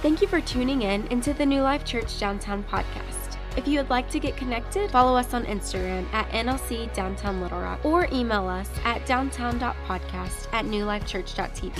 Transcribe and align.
Thank 0.00 0.22
you 0.22 0.28
for 0.28 0.40
tuning 0.40 0.82
in 0.82 1.08
into 1.08 1.34
the 1.34 1.44
New 1.44 1.60
Life 1.62 1.84
Church 1.84 2.20
Downtown 2.20 2.62
podcast. 2.62 3.36
If 3.56 3.66
you 3.66 3.78
would 3.78 3.90
like 3.90 4.08
to 4.10 4.20
get 4.20 4.36
connected, 4.36 4.92
follow 4.92 5.16
us 5.18 5.34
on 5.34 5.44
Instagram 5.46 6.06
at 6.12 6.28
NLC 6.30 6.92
Downtown 6.94 7.40
Little 7.40 7.58
Rock 7.58 7.84
or 7.84 8.06
email 8.12 8.46
us 8.46 8.70
at 8.84 9.04
downtown.podcast 9.06 10.46
at 10.52 10.64
newlifechurch.tv. 10.66 11.76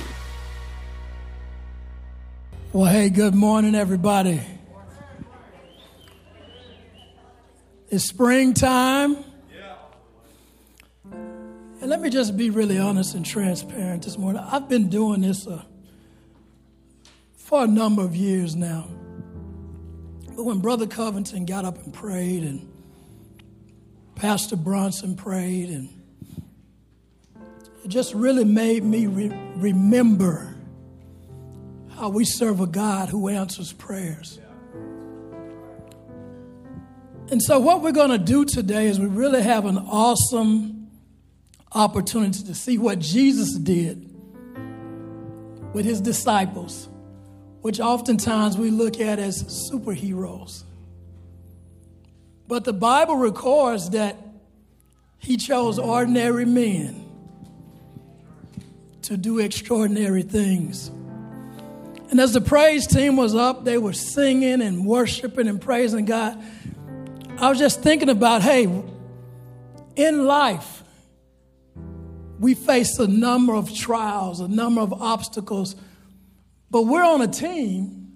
Well, 2.72 2.90
hey, 2.92 3.08
good 3.08 3.36
morning, 3.36 3.76
everybody. 3.76 4.40
It's 7.90 8.08
springtime. 8.08 9.18
And 11.80 11.88
let 11.88 12.00
me 12.00 12.10
just 12.10 12.36
be 12.36 12.50
really 12.50 12.80
honest 12.80 13.14
and 13.14 13.24
transparent 13.24 14.02
this 14.02 14.18
morning. 14.18 14.42
I've 14.44 14.68
been 14.68 14.88
doing 14.88 15.20
this 15.20 15.46
uh, 15.46 15.62
for 17.48 17.64
a 17.64 17.66
number 17.66 18.02
of 18.02 18.14
years 18.14 18.54
now. 18.54 18.86
But 20.36 20.44
when 20.44 20.58
Brother 20.58 20.86
Covington 20.86 21.46
got 21.46 21.64
up 21.64 21.82
and 21.82 21.94
prayed, 21.94 22.42
and 22.42 22.70
Pastor 24.16 24.54
Bronson 24.54 25.16
prayed, 25.16 25.70
and 25.70 25.88
it 27.82 27.88
just 27.88 28.12
really 28.12 28.44
made 28.44 28.84
me 28.84 29.06
re- 29.06 29.32
remember 29.56 30.54
how 31.96 32.10
we 32.10 32.26
serve 32.26 32.60
a 32.60 32.66
God 32.66 33.08
who 33.08 33.28
answers 33.28 33.72
prayers. 33.72 34.38
And 37.30 37.42
so, 37.42 37.58
what 37.60 37.80
we're 37.80 37.92
going 37.92 38.10
to 38.10 38.18
do 38.18 38.44
today 38.44 38.88
is 38.88 39.00
we 39.00 39.06
really 39.06 39.40
have 39.42 39.64
an 39.64 39.78
awesome 39.78 40.90
opportunity 41.72 42.42
to 42.42 42.54
see 42.54 42.76
what 42.76 42.98
Jesus 42.98 43.54
did 43.54 44.04
with 45.72 45.86
his 45.86 46.02
disciples 46.02 46.90
which 47.62 47.80
oftentimes 47.80 48.56
we 48.56 48.70
look 48.70 49.00
at 49.00 49.18
as 49.18 49.70
superheroes. 49.70 50.62
But 52.46 52.64
the 52.64 52.72
Bible 52.72 53.16
records 53.16 53.90
that 53.90 54.16
he 55.18 55.36
chose 55.36 55.78
ordinary 55.78 56.44
men 56.44 57.04
to 59.02 59.16
do 59.16 59.38
extraordinary 59.38 60.22
things. 60.22 60.90
And 62.10 62.20
as 62.20 62.32
the 62.32 62.40
praise 62.40 62.86
team 62.86 63.16
was 63.16 63.34
up, 63.34 63.64
they 63.64 63.76
were 63.76 63.92
singing 63.92 64.62
and 64.62 64.86
worshiping 64.86 65.46
and 65.46 65.60
praising 65.60 66.06
God. 66.06 66.42
I 67.36 67.50
was 67.50 67.58
just 67.58 67.82
thinking 67.82 68.08
about 68.08 68.42
hey, 68.42 68.82
in 69.96 70.26
life, 70.26 70.82
we 72.38 72.54
face 72.54 72.98
a 72.98 73.06
number 73.06 73.54
of 73.54 73.74
trials, 73.74 74.40
a 74.40 74.48
number 74.48 74.80
of 74.80 74.92
obstacles 74.92 75.74
but 76.70 76.82
we're 76.82 77.04
on 77.04 77.22
a 77.22 77.28
team 77.28 78.12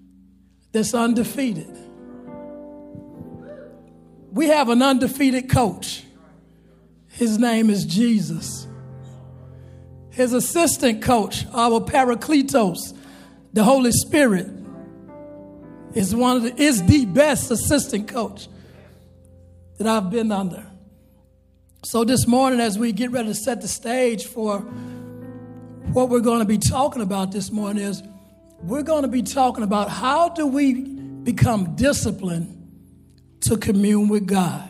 that's 0.71 0.93
undefeated. 0.93 1.77
We 4.31 4.47
have 4.47 4.69
an 4.69 4.81
undefeated 4.81 5.49
coach. 5.49 6.03
His 7.07 7.37
name 7.37 7.69
is 7.69 7.85
Jesus. 7.85 8.67
His 10.09 10.33
assistant 10.33 11.01
coach, 11.01 11.45
our 11.53 11.79
Parakletos, 11.79 12.95
the 13.53 13.63
Holy 13.63 13.91
Spirit, 13.91 14.47
is 15.93 16.15
one 16.15 16.37
of 16.37 16.43
the, 16.43 16.61
is 16.61 16.83
the 16.83 17.05
best 17.05 17.51
assistant 17.51 18.07
coach 18.07 18.47
that 19.77 19.87
I've 19.87 20.09
been 20.09 20.31
under. 20.31 20.65
So 21.83 22.03
this 22.03 22.25
morning, 22.25 22.59
as 22.59 22.79
we 22.79 22.91
get 22.91 23.11
ready 23.11 23.27
to 23.27 23.35
set 23.35 23.61
the 23.61 23.67
stage 23.67 24.25
for 24.25 24.59
what 25.91 26.09
we're 26.09 26.21
going 26.21 26.39
to 26.39 26.45
be 26.45 26.57
talking 26.57 27.01
about 27.01 27.31
this 27.31 27.51
morning, 27.51 27.83
is 27.83 28.01
we're 28.63 28.83
going 28.83 29.01
to 29.01 29.09
be 29.09 29.21
talking 29.21 29.63
about 29.63 29.89
how 29.89 30.29
do 30.29 30.47
we 30.47 30.73
become 30.73 31.75
disciplined 31.75 32.59
to 33.41 33.57
commune 33.57 34.07
with 34.07 34.25
God? 34.25 34.69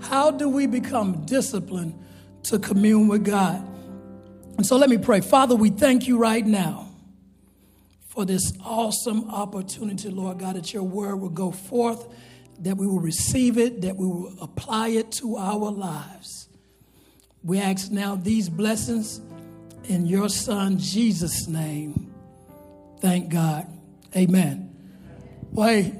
How 0.00 0.30
do 0.30 0.48
we 0.48 0.66
become 0.66 1.26
disciplined 1.26 2.02
to 2.44 2.58
commune 2.58 3.08
with 3.08 3.24
God? 3.24 3.62
And 4.56 4.64
so 4.64 4.76
let 4.76 4.88
me 4.88 4.96
pray. 4.96 5.20
Father, 5.20 5.54
we 5.54 5.68
thank 5.68 6.08
you 6.08 6.16
right 6.16 6.44
now 6.44 6.88
for 8.08 8.24
this 8.24 8.52
awesome 8.64 9.28
opportunity, 9.30 10.08
Lord 10.08 10.38
God, 10.38 10.56
that 10.56 10.72
your 10.72 10.84
word 10.84 11.16
will 11.16 11.28
go 11.28 11.50
forth, 11.50 12.06
that 12.60 12.78
we 12.78 12.86
will 12.86 13.00
receive 13.00 13.58
it, 13.58 13.82
that 13.82 13.96
we 13.96 14.06
will 14.06 14.34
apply 14.40 14.88
it 14.88 15.12
to 15.12 15.36
our 15.36 15.70
lives. 15.70 16.48
We 17.42 17.58
ask 17.58 17.90
now 17.90 18.16
these 18.16 18.48
blessings 18.48 19.20
in 19.84 20.06
your 20.06 20.30
son 20.30 20.78
Jesus' 20.78 21.46
name. 21.48 22.13
Thank 23.04 23.28
God. 23.28 23.66
Amen. 24.16 24.74
Well, 25.52 25.68
hey, 25.68 25.94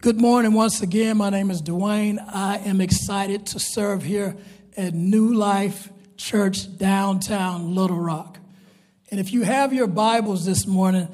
good 0.00 0.20
morning 0.20 0.54
once 0.54 0.82
again. 0.82 1.16
My 1.16 1.30
name 1.30 1.52
is 1.52 1.62
Dwayne. 1.62 2.18
I 2.34 2.56
am 2.56 2.80
excited 2.80 3.46
to 3.46 3.60
serve 3.60 4.02
here 4.02 4.36
at 4.76 4.92
New 4.92 5.34
Life 5.34 5.88
Church 6.16 6.76
downtown 6.76 7.76
Little 7.76 8.00
Rock. 8.00 8.40
And 9.12 9.20
if 9.20 9.32
you 9.32 9.42
have 9.42 9.72
your 9.72 9.86
Bibles 9.86 10.46
this 10.46 10.66
morning, 10.66 11.06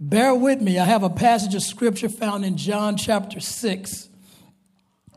bear 0.00 0.34
with 0.34 0.60
me. 0.60 0.80
I 0.80 0.86
have 0.86 1.04
a 1.04 1.08
passage 1.08 1.54
of 1.54 1.62
scripture 1.62 2.08
found 2.08 2.44
in 2.44 2.56
John 2.56 2.96
chapter 2.96 3.38
6. 3.38 4.08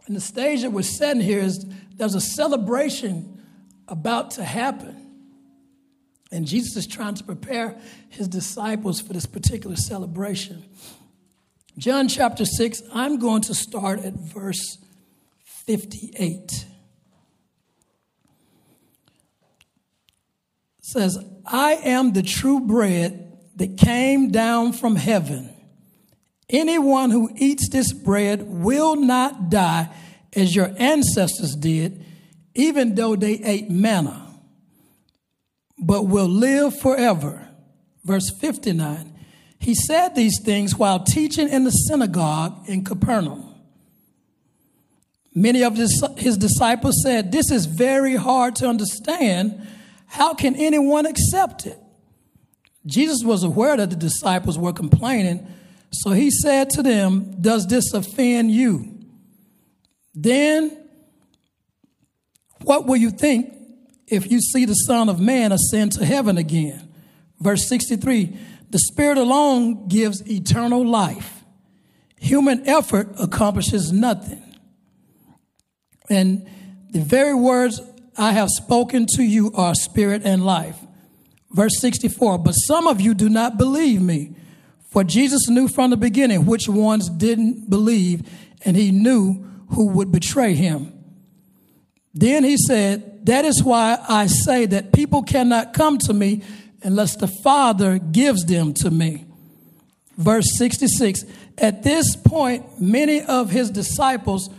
And 0.06 0.16
the 0.16 0.22
stage 0.22 0.62
that 0.62 0.72
we're 0.72 0.84
setting 0.84 1.24
here 1.24 1.40
is 1.40 1.66
there's 1.96 2.14
a 2.14 2.22
celebration 2.22 3.44
about 3.88 4.30
to 4.32 4.44
happen. 4.44 5.03
And 6.34 6.48
Jesus 6.48 6.76
is 6.76 6.88
trying 6.88 7.14
to 7.16 7.24
prepare 7.24 7.78
his 8.10 8.28
disciples 8.28 9.00
for 9.00 9.14
this 9.14 9.28
particular 9.28 9.76
celebration. 9.76 10.66
John 11.78 12.08
chapter 12.08 12.44
6, 12.44 12.82
I'm 12.92 13.20
going 13.20 13.44
to 13.44 13.54
start 13.54 14.00
at 14.00 14.14
verse 14.14 14.80
58. 15.44 16.20
It 16.20 16.66
says, 20.82 21.20
I 21.46 21.74
am 21.84 22.14
the 22.14 22.24
true 22.24 22.62
bread 22.62 23.38
that 23.58 23.78
came 23.78 24.32
down 24.32 24.74
from 24.74 24.96
heaven. 24.96 25.54
Anyone 26.50 27.12
who 27.12 27.30
eats 27.36 27.70
this 27.70 27.94
bread 27.94 28.42
will 28.42 28.96
not 28.96 29.52
die 29.52 29.90
as 30.36 30.56
your 30.56 30.74
ancestors 30.78 31.56
did, 31.56 32.04
even 32.56 32.96
though 32.96 33.16
they 33.16 33.34
ate 33.34 33.70
manna 33.70 34.23
but 35.86 36.08
will 36.08 36.28
live 36.28 36.80
forever. 36.80 37.48
Verse 38.04 38.30
59. 38.30 39.14
He 39.60 39.76
said 39.76 40.16
these 40.16 40.42
things 40.44 40.76
while 40.76 41.00
teaching 41.00 41.48
in 41.50 41.64
the 41.64 41.72
synagogue 41.72 42.68
in 42.68 42.84
Capernaum. 42.84 43.54
Many 45.36 45.64
of 45.64 45.76
his, 45.76 46.38
disciples 46.38 47.02
said, 47.04 47.32
This 47.32 47.50
is 47.50 47.66
very 47.66 48.16
hard 48.16 48.56
to 48.58 48.68
understand. 48.68 49.68
How 50.06 50.34
can 50.34 50.56
anyone 50.56 51.06
accept 51.06 51.66
it? 51.66 51.80
Jesus 52.86 53.24
was 53.24 53.44
aware 53.44 53.78
that 53.78 53.90
the 53.90 53.96
disciples 53.96 54.58
were 54.58 54.74
complaining, 54.74 55.48
so 55.92 56.12
he 56.12 56.30
said 56.30 56.70
to 56.72 56.84
them, 56.84 57.42
Does 57.42 57.66
this 57.68 57.94
offend 57.94 58.52
you? 58.52 59.00
Then, 60.14 60.78
what 62.62 62.86
will 62.86 62.98
you 62.98 63.10
think 63.10 63.54
if 64.14 64.30
you 64.32 64.40
see 64.40 64.66
the 64.66 64.74
Son 64.74 65.10
of 65.10 65.20
Man 65.20 65.52
ascend 65.52 65.94
to 65.94 66.06
heaven 66.06 66.38
again. 66.38 66.88
Verse 67.40 67.68
63 67.68 68.38
The 68.70 68.80
Spirit 68.80 69.18
alone 69.18 69.88
gives 69.88 70.30
eternal 70.30 70.86
life. 70.86 71.44
Human 72.18 72.68
effort 72.68 73.10
accomplishes 73.20 73.92
nothing. 73.92 74.42
And 76.10 76.48
the 76.92 77.02
very 77.02 77.34
words 77.34 77.82
I 78.18 78.34
have 78.34 78.50
spoken 78.50 79.08
to 79.16 79.24
you 79.24 79.52
are 79.56 79.74
spirit 79.74 80.22
and 80.24 80.46
life. 80.46 80.78
Verse 81.52 81.80
64 81.80 82.38
But 82.38 82.54
some 82.54 82.88
of 82.88 83.02
you 83.02 83.14
do 83.14 83.30
not 83.30 83.58
believe 83.58 84.02
me. 84.02 84.36
For 84.92 85.04
Jesus 85.04 85.50
knew 85.50 85.68
from 85.68 85.90
the 85.90 85.98
beginning 85.98 86.46
which 86.46 86.70
ones 86.70 87.10
didn't 87.10 87.68
believe, 87.68 88.30
and 88.64 88.78
he 88.78 88.92
knew 88.92 89.44
who 89.70 89.88
would 89.88 90.12
betray 90.12 90.54
him. 90.54 90.94
Then 92.14 92.44
he 92.44 92.58
said, 92.58 93.13
that 93.24 93.46
is 93.46 93.64
why 93.64 93.98
I 94.08 94.28
say 94.28 94.66
that 94.66 94.94
people 94.94 95.24
cannot 95.24 95.74
come 95.74 95.98
to 96.00 96.14
me 96.14 96.44
unless 96.82 97.16
the 97.16 97.28
Father 97.28 97.98
gives 97.98 98.46
them 98.46 98.74
to 98.76 98.92
me. 98.92 99.26
Verse 100.18 100.46
66 100.58 101.24
At 101.58 101.84
this 101.84 102.16
point, 102.16 102.82
many 102.82 103.22
of 103.22 103.50
his 103.50 103.70
disciples 103.72 104.50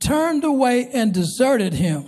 turned 0.00 0.44
away 0.44 0.88
and 0.88 1.12
deserted 1.12 1.74
him. 1.74 2.04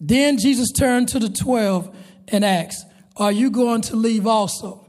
Then 0.00 0.38
Jesus 0.38 0.72
turned 0.72 1.08
to 1.10 1.18
the 1.18 1.28
12 1.28 1.94
and 2.28 2.44
asked, 2.44 2.86
Are 3.16 3.32
you 3.32 3.50
going 3.50 3.82
to 3.82 3.96
leave 3.96 4.26
also? 4.26 4.86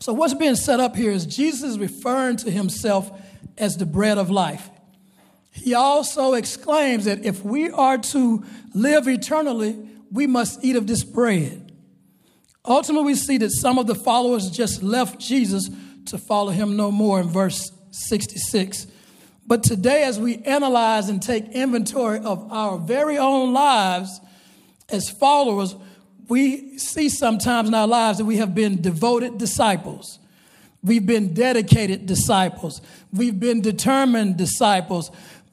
So, 0.00 0.12
what's 0.12 0.34
being 0.34 0.56
set 0.56 0.80
up 0.80 0.96
here 0.96 1.10
is 1.10 1.26
Jesus 1.26 1.62
is 1.72 1.78
referring 1.78 2.36
to 2.38 2.50
himself 2.50 3.10
as 3.58 3.76
the 3.76 3.86
bread 3.86 4.18
of 4.18 4.30
life. 4.30 4.70
He 5.52 5.74
also 5.74 6.34
exclaims 6.34 7.04
that 7.04 7.24
if 7.24 7.44
we 7.44 7.70
are 7.70 7.98
to 7.98 8.44
live 8.74 9.08
eternally, 9.08 9.76
we 10.10 10.26
must 10.26 10.64
eat 10.64 10.76
of 10.76 10.86
this 10.86 11.04
bread. 11.04 11.72
Ultimately, 12.64 13.06
we 13.06 13.14
see 13.14 13.38
that 13.38 13.50
some 13.50 13.78
of 13.78 13.86
the 13.86 13.94
followers 13.94 14.50
just 14.50 14.82
left 14.82 15.18
Jesus 15.18 15.70
to 16.06 16.18
follow 16.18 16.50
him 16.50 16.76
no 16.76 16.90
more 16.90 17.20
in 17.20 17.28
verse 17.28 17.72
66. 17.90 18.86
But 19.46 19.62
today, 19.62 20.04
as 20.04 20.20
we 20.20 20.38
analyze 20.38 21.08
and 21.08 21.22
take 21.22 21.48
inventory 21.48 22.20
of 22.20 22.52
our 22.52 22.78
very 22.78 23.18
own 23.18 23.52
lives 23.52 24.20
as 24.88 25.10
followers, 25.10 25.74
we 26.28 26.78
see 26.78 27.08
sometimes 27.08 27.68
in 27.68 27.74
our 27.74 27.88
lives 27.88 28.18
that 28.18 28.24
we 28.24 28.36
have 28.36 28.54
been 28.54 28.80
devoted 28.80 29.38
disciples. 29.38 30.20
We've 30.82 31.04
been 31.04 31.34
dedicated 31.34 32.06
disciples. 32.06 32.80
We've 33.12 33.38
been 33.38 33.60
determined 33.60 34.36
disciples. 34.36 35.10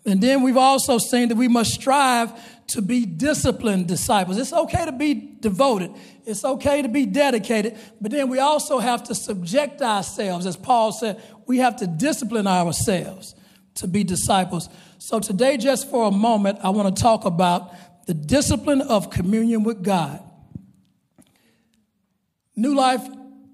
And 0.07 0.21
then 0.21 0.41
we've 0.41 0.57
also 0.57 0.97
seen 0.97 1.27
that 1.27 1.35
we 1.35 1.49
must 1.49 1.71
strive 1.71 2.31
to 2.67 2.81
be 2.81 3.05
disciplined 3.05 3.87
disciples. 3.87 4.37
It's 4.37 4.53
okay 4.53 4.85
to 4.85 4.93
be 4.93 5.13
devoted, 5.39 5.91
it's 6.25 6.45
okay 6.45 6.81
to 6.81 6.87
be 6.87 7.05
dedicated, 7.05 7.77
but 7.99 8.11
then 8.11 8.29
we 8.29 8.39
also 8.39 8.79
have 8.79 9.03
to 9.03 9.15
subject 9.15 9.81
ourselves. 9.81 10.45
As 10.45 10.55
Paul 10.55 10.93
said, 10.93 11.21
we 11.45 11.57
have 11.59 11.75
to 11.77 11.87
discipline 11.87 12.47
ourselves 12.47 13.35
to 13.75 13.87
be 13.87 14.03
disciples. 14.03 14.69
So 14.97 15.19
today, 15.19 15.57
just 15.57 15.89
for 15.89 16.07
a 16.07 16.11
moment, 16.11 16.59
I 16.63 16.69
want 16.69 16.95
to 16.95 17.01
talk 17.01 17.25
about 17.25 17.73
the 18.07 18.13
discipline 18.13 18.81
of 18.81 19.09
communion 19.09 19.63
with 19.63 19.83
God. 19.83 20.23
New 22.55 22.75
life, 22.75 23.05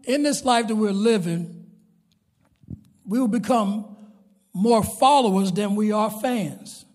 in 0.05 0.21
this 0.23 0.45
life 0.45 0.67
that 0.67 0.75
we're 0.75 0.91
living, 0.91 1.65
we 3.05 3.19
will 3.19 3.27
become 3.27 3.92
more 4.53 4.83
followers 4.83 5.51
than 5.51 5.75
we 5.75 5.91
are 5.91 6.09
fans. 6.09 6.85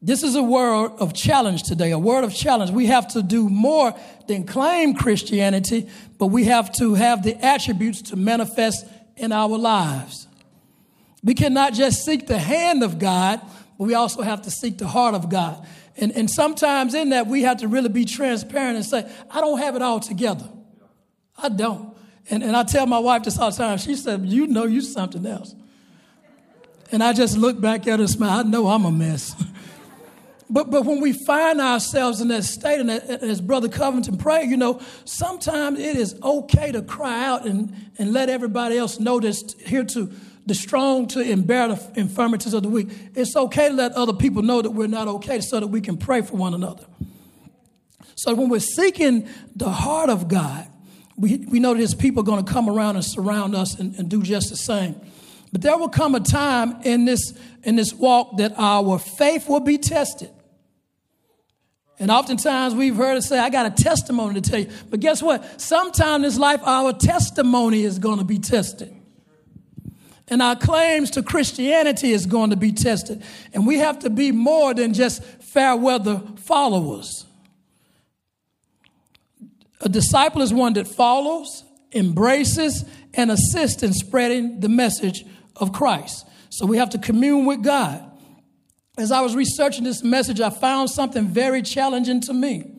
This 0.00 0.22
is 0.22 0.34
a 0.34 0.42
word 0.42 0.92
of 0.98 1.14
challenge 1.14 1.62
today, 1.62 1.90
a 1.90 1.98
word 1.98 2.24
of 2.24 2.34
challenge. 2.34 2.70
We 2.70 2.86
have 2.86 3.08
to 3.14 3.22
do 3.22 3.48
more 3.48 3.94
than 4.26 4.44
claim 4.44 4.94
Christianity, 4.94 5.88
but 6.18 6.26
we 6.26 6.44
have 6.44 6.70
to 6.76 6.94
have 6.94 7.22
the 7.22 7.34
attributes 7.42 8.02
to 8.02 8.16
manifest 8.16 8.86
in 9.16 9.32
our 9.32 9.56
lives. 9.56 10.28
We 11.22 11.32
cannot 11.32 11.72
just 11.72 12.04
seek 12.04 12.26
the 12.26 12.38
hand 12.38 12.82
of 12.82 12.98
God, 12.98 13.40
but 13.78 13.84
we 13.84 13.94
also 13.94 14.20
have 14.20 14.42
to 14.42 14.50
seek 14.50 14.76
the 14.76 14.86
heart 14.86 15.14
of 15.14 15.30
God. 15.30 15.66
And, 15.96 16.12
and 16.12 16.30
sometimes 16.30 16.92
in 16.92 17.10
that, 17.10 17.26
we 17.26 17.42
have 17.42 17.58
to 17.58 17.68
really 17.68 17.88
be 17.88 18.04
transparent 18.04 18.76
and 18.76 18.84
say, 18.84 19.10
I 19.30 19.40
don't 19.40 19.58
have 19.58 19.74
it 19.74 19.80
all 19.80 20.00
together. 20.00 20.48
I 21.38 21.48
don't. 21.48 21.96
And, 22.28 22.42
and 22.42 22.56
I 22.56 22.64
tell 22.64 22.86
my 22.86 22.98
wife 22.98 23.22
this 23.22 23.38
all 23.38 23.50
the 23.50 23.56
time. 23.56 23.78
She 23.78 23.94
said, 23.94 24.26
You 24.26 24.46
know, 24.46 24.64
you're 24.64 24.82
something 24.82 25.24
else. 25.24 25.54
And 26.94 27.02
I 27.02 27.12
just 27.12 27.36
look 27.36 27.60
back 27.60 27.88
at 27.88 27.98
her 27.98 28.04
and 28.04 28.08
smile. 28.08 28.38
I 28.38 28.42
know 28.44 28.68
I'm 28.68 28.84
a 28.84 28.92
mess. 28.92 29.34
But, 30.50 30.70
but 30.70 30.84
when 30.84 31.00
we 31.00 31.14
find 31.14 31.58
ourselves 31.58 32.20
in 32.20 32.28
that 32.28 32.44
state, 32.44 32.78
and 32.78 32.90
as 32.90 33.40
Brother 33.40 33.68
Covington 33.68 34.18
prayed, 34.18 34.50
you 34.50 34.58
know, 34.58 34.78
sometimes 35.06 35.80
it 35.80 35.96
is 35.96 36.14
okay 36.22 36.70
to 36.70 36.82
cry 36.82 37.24
out 37.24 37.46
and, 37.46 37.74
and 37.98 38.12
let 38.12 38.28
everybody 38.28 38.76
else 38.76 39.00
know 39.00 39.18
this 39.18 39.42
here 39.64 39.84
to 39.84 40.12
the 40.44 40.54
strong 40.54 41.08
to 41.08 41.20
embear 41.20 41.74
the 41.74 41.98
infirmities 41.98 42.52
of 42.52 42.62
the 42.62 42.68
weak. 42.68 42.88
It's 43.14 43.34
okay 43.34 43.70
to 43.70 43.74
let 43.74 43.92
other 43.92 44.12
people 44.12 44.42
know 44.42 44.60
that 44.60 44.70
we're 44.70 44.86
not 44.86 45.08
okay 45.08 45.40
so 45.40 45.58
that 45.60 45.68
we 45.68 45.80
can 45.80 45.96
pray 45.96 46.20
for 46.20 46.36
one 46.36 46.52
another. 46.52 46.84
So 48.14 48.34
when 48.34 48.50
we're 48.50 48.60
seeking 48.60 49.26
the 49.56 49.70
heart 49.70 50.10
of 50.10 50.28
God, 50.28 50.68
we, 51.16 51.38
we 51.48 51.58
know 51.58 51.72
that 51.72 51.80
his 51.80 51.94
people 51.94 52.20
are 52.20 52.26
going 52.26 52.44
to 52.44 52.52
come 52.52 52.68
around 52.68 52.96
and 52.96 53.04
surround 53.04 53.56
us 53.56 53.80
and, 53.80 53.94
and 53.96 54.10
do 54.10 54.22
just 54.22 54.50
the 54.50 54.56
same. 54.56 55.00
But 55.54 55.62
there 55.62 55.78
will 55.78 55.88
come 55.88 56.16
a 56.16 56.20
time 56.20 56.82
in 56.82 57.04
this, 57.04 57.32
in 57.62 57.76
this 57.76 57.94
walk 57.94 58.38
that 58.38 58.54
our 58.56 58.98
faith 58.98 59.48
will 59.48 59.60
be 59.60 59.78
tested. 59.78 60.30
And 62.00 62.10
oftentimes 62.10 62.74
we've 62.74 62.96
heard 62.96 63.18
it 63.18 63.22
say, 63.22 63.38
I 63.38 63.50
got 63.50 63.64
a 63.64 63.70
testimony 63.70 64.40
to 64.40 64.50
tell 64.50 64.58
you. 64.58 64.68
But 64.90 64.98
guess 64.98 65.22
what? 65.22 65.60
Sometime 65.60 66.16
in 66.16 66.22
this 66.22 66.38
life, 66.38 66.60
our 66.64 66.92
testimony 66.92 67.84
is 67.84 68.00
going 68.00 68.18
to 68.18 68.24
be 68.24 68.40
tested. 68.40 68.92
And 70.26 70.42
our 70.42 70.56
claims 70.56 71.12
to 71.12 71.22
Christianity 71.22 72.10
is 72.10 72.26
going 72.26 72.50
to 72.50 72.56
be 72.56 72.72
tested. 72.72 73.22
And 73.52 73.64
we 73.64 73.78
have 73.78 74.00
to 74.00 74.10
be 74.10 74.32
more 74.32 74.74
than 74.74 74.92
just 74.92 75.22
fair 75.22 75.76
weather 75.76 76.20
followers. 76.34 77.26
A 79.80 79.88
disciple 79.88 80.42
is 80.42 80.52
one 80.52 80.72
that 80.72 80.88
follows, 80.88 81.62
embraces, 81.92 82.84
and 83.16 83.30
assists 83.30 83.84
in 83.84 83.92
spreading 83.92 84.58
the 84.58 84.68
message 84.68 85.24
of 85.56 85.72
Christ. 85.72 86.26
So 86.50 86.66
we 86.66 86.78
have 86.78 86.90
to 86.90 86.98
commune 86.98 87.46
with 87.46 87.62
God. 87.62 88.10
As 88.96 89.10
I 89.10 89.20
was 89.22 89.34
researching 89.34 89.84
this 89.84 90.04
message, 90.04 90.40
I 90.40 90.50
found 90.50 90.90
something 90.90 91.26
very 91.26 91.62
challenging 91.62 92.20
to 92.22 92.32
me. 92.32 92.70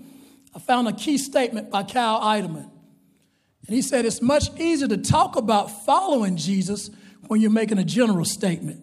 I 0.55 0.59
found 0.59 0.87
a 0.87 0.93
key 0.93 1.17
statement 1.17 1.69
by 1.69 1.83
Kyle 1.83 2.21
Idleman. 2.21 2.69
And 3.67 3.75
he 3.75 3.81
said, 3.81 4.05
It's 4.05 4.21
much 4.21 4.49
easier 4.57 4.87
to 4.87 4.97
talk 4.97 5.35
about 5.35 5.85
following 5.85 6.37
Jesus 6.37 6.89
when 7.27 7.41
you're 7.41 7.51
making 7.51 7.79
a 7.79 7.83
general 7.83 8.25
statement 8.25 8.81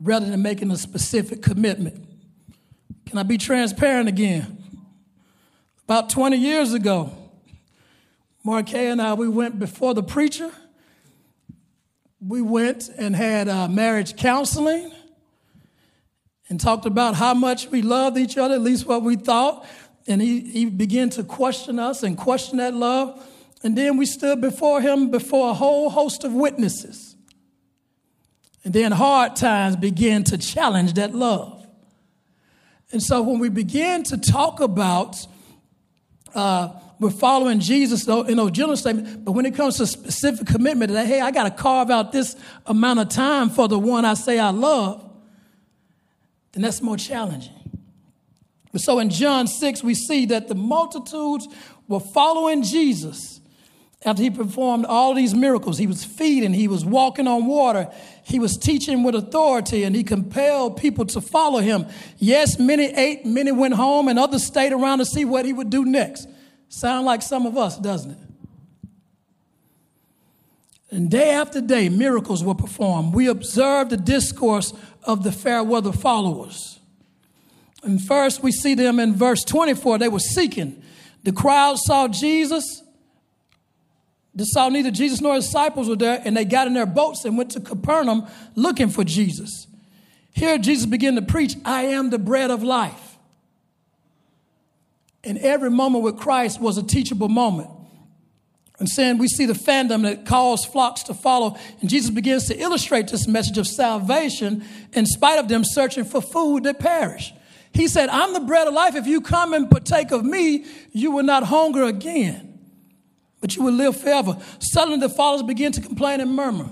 rather 0.00 0.26
than 0.26 0.42
making 0.42 0.70
a 0.70 0.76
specific 0.76 1.42
commitment. 1.42 2.06
Can 3.06 3.18
I 3.18 3.22
be 3.22 3.38
transparent 3.38 4.08
again? 4.08 4.58
About 5.84 6.10
20 6.10 6.36
years 6.36 6.72
ago, 6.72 7.10
Marquet 8.44 8.88
and 8.88 9.00
I, 9.00 9.14
we 9.14 9.28
went 9.28 9.58
before 9.58 9.94
the 9.94 10.02
preacher 10.02 10.52
we 12.26 12.42
went 12.42 12.88
and 12.88 13.14
had 13.14 13.48
uh, 13.48 13.68
marriage 13.68 14.16
counseling 14.16 14.90
and 16.48 16.60
talked 16.60 16.86
about 16.86 17.14
how 17.14 17.34
much 17.34 17.68
we 17.68 17.82
loved 17.82 18.16
each 18.16 18.36
other, 18.36 18.54
at 18.54 18.60
least 18.60 18.86
what 18.86 19.02
we 19.02 19.16
thought. 19.16 19.66
And 20.06 20.20
he, 20.22 20.40
he 20.40 20.64
began 20.66 21.10
to 21.10 21.24
question 21.24 21.78
us 21.78 22.02
and 22.02 22.16
question 22.16 22.58
that 22.58 22.74
love. 22.74 23.24
And 23.62 23.76
then 23.76 23.96
we 23.96 24.06
stood 24.06 24.40
before 24.40 24.80
him 24.80 25.10
before 25.10 25.50
a 25.50 25.54
whole 25.54 25.90
host 25.90 26.24
of 26.24 26.32
witnesses. 26.32 27.16
And 28.64 28.72
then 28.72 28.92
hard 28.92 29.36
times 29.36 29.76
began 29.76 30.24
to 30.24 30.38
challenge 30.38 30.94
that 30.94 31.14
love. 31.14 31.66
And 32.92 33.02
so 33.02 33.22
when 33.22 33.38
we 33.38 33.48
began 33.48 34.02
to 34.04 34.16
talk 34.16 34.60
about 34.60 35.16
uh, 36.34 36.68
we're 36.98 37.10
following 37.10 37.60
Jesus 37.60 38.06
in 38.06 38.36
those 38.36 38.52
general 38.52 38.76
statements, 38.76 39.16
but 39.16 39.32
when 39.32 39.44
it 39.44 39.54
comes 39.54 39.76
to 39.76 39.86
specific 39.86 40.46
commitment 40.46 40.92
that, 40.92 41.06
hey, 41.06 41.20
I 41.20 41.30
got 41.30 41.44
to 41.44 41.50
carve 41.50 41.90
out 41.90 42.10
this 42.10 42.36
amount 42.64 43.00
of 43.00 43.08
time 43.10 43.50
for 43.50 43.68
the 43.68 43.78
one 43.78 44.04
I 44.04 44.14
say 44.14 44.38
I 44.38 44.50
love, 44.50 45.02
then 46.52 46.62
that's 46.62 46.80
more 46.80 46.96
challenging. 46.96 47.52
So 48.76 48.98
in 48.98 49.10
John 49.10 49.46
6, 49.46 49.82
we 49.82 49.94
see 49.94 50.26
that 50.26 50.48
the 50.48 50.54
multitudes 50.54 51.48
were 51.88 52.00
following 52.00 52.62
Jesus 52.62 53.40
after 54.04 54.22
he 54.22 54.30
performed 54.30 54.84
all 54.84 55.14
these 55.14 55.34
miracles. 55.34 55.78
He 55.78 55.86
was 55.86 56.04
feeding, 56.04 56.52
he 56.52 56.68
was 56.68 56.84
walking 56.84 57.26
on 57.26 57.46
water, 57.46 57.90
he 58.22 58.38
was 58.38 58.56
teaching 58.56 59.02
with 59.02 59.14
authority, 59.14 59.84
and 59.84 59.96
he 59.96 60.04
compelled 60.04 60.76
people 60.76 61.06
to 61.06 61.20
follow 61.20 61.58
him. 61.58 61.86
Yes, 62.18 62.58
many 62.58 62.84
ate, 62.84 63.26
many 63.26 63.52
went 63.52 63.74
home, 63.74 64.08
and 64.08 64.18
others 64.18 64.44
stayed 64.44 64.72
around 64.72 64.98
to 64.98 65.04
see 65.04 65.24
what 65.24 65.44
he 65.44 65.52
would 65.52 65.70
do 65.70 65.84
next. 65.84 66.28
Sound 66.68 67.06
like 67.06 67.22
some 67.22 67.46
of 67.46 67.56
us, 67.56 67.78
doesn't 67.78 68.10
it? 68.12 68.18
And 70.90 71.10
day 71.10 71.30
after 71.30 71.60
day, 71.60 71.88
miracles 71.88 72.44
were 72.44 72.54
performed. 72.54 73.14
We 73.14 73.26
observed 73.26 73.90
the 73.90 73.96
discourse 73.96 74.72
of 75.02 75.24
the 75.24 75.32
fair 75.32 75.62
weather 75.62 75.92
followers. 75.92 76.80
And 77.82 78.02
first, 78.02 78.42
we 78.42 78.52
see 78.52 78.74
them 78.74 78.98
in 78.98 79.14
verse 79.14 79.44
24. 79.44 79.98
They 79.98 80.08
were 80.08 80.18
seeking. 80.18 80.82
The 81.22 81.32
crowd 81.32 81.78
saw 81.78 82.08
Jesus. 82.08 82.82
They 84.34 84.44
saw 84.44 84.68
neither 84.68 84.90
Jesus 84.90 85.20
nor 85.20 85.34
his 85.34 85.46
disciples 85.46 85.88
were 85.88 85.96
there, 85.96 86.20
and 86.24 86.36
they 86.36 86.44
got 86.44 86.66
in 86.66 86.74
their 86.74 86.86
boats 86.86 87.24
and 87.24 87.38
went 87.38 87.50
to 87.52 87.60
Capernaum 87.60 88.26
looking 88.54 88.88
for 88.88 89.02
Jesus. 89.02 89.66
Here, 90.32 90.58
Jesus 90.58 90.86
began 90.86 91.14
to 91.14 91.22
preach, 91.22 91.56
I 91.64 91.84
am 91.84 92.10
the 92.10 92.18
bread 92.18 92.50
of 92.50 92.62
life. 92.62 93.05
And 95.26 95.38
every 95.38 95.70
moment 95.70 96.04
with 96.04 96.16
Christ 96.16 96.60
was 96.60 96.78
a 96.78 96.82
teachable 96.84 97.28
moment. 97.28 97.68
And 98.78 98.88
saying 98.88 99.18
we 99.18 99.26
see 99.26 99.44
the 99.44 99.54
fandom 99.54 100.02
that 100.02 100.24
calls 100.24 100.64
flocks 100.64 101.02
to 101.04 101.14
follow. 101.14 101.56
And 101.80 101.90
Jesus 101.90 102.10
begins 102.10 102.46
to 102.46 102.56
illustrate 102.56 103.08
this 103.08 103.26
message 103.26 103.58
of 103.58 103.66
salvation 103.66 104.64
in 104.92 105.04
spite 105.04 105.38
of 105.38 105.48
them 105.48 105.64
searching 105.64 106.04
for 106.04 106.22
food 106.22 106.64
that 106.64 106.78
perish. 106.78 107.32
He 107.72 107.88
said, 107.88 108.08
I'm 108.08 108.32
the 108.34 108.40
bread 108.40 108.68
of 108.68 108.74
life. 108.74 108.94
If 108.94 109.06
you 109.06 109.20
come 109.20 109.52
and 109.52 109.68
partake 109.68 110.12
of 110.12 110.24
me, 110.24 110.64
you 110.92 111.10
will 111.10 111.24
not 111.24 111.42
hunger 111.42 111.82
again, 111.84 112.60
but 113.40 113.56
you 113.56 113.64
will 113.64 113.72
live 113.72 114.00
forever. 114.00 114.38
Suddenly 114.60 115.00
the 115.00 115.08
followers 115.08 115.42
begin 115.42 115.72
to 115.72 115.80
complain 115.80 116.20
and 116.20 116.34
murmur. 116.34 116.70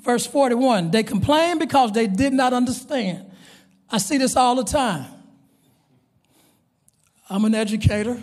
Verse 0.00 0.26
41 0.26 0.90
they 0.90 1.04
complain 1.04 1.58
because 1.58 1.92
they 1.92 2.08
did 2.08 2.32
not 2.32 2.52
understand. 2.52 3.30
I 3.88 3.98
see 3.98 4.18
this 4.18 4.36
all 4.36 4.56
the 4.56 4.64
time. 4.64 5.06
I'm 7.28 7.44
an 7.44 7.54
educator. 7.54 8.20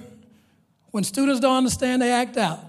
When 0.91 1.03
students 1.03 1.39
don't 1.39 1.57
understand, 1.57 2.01
they 2.01 2.11
act 2.11 2.37
out. 2.37 2.59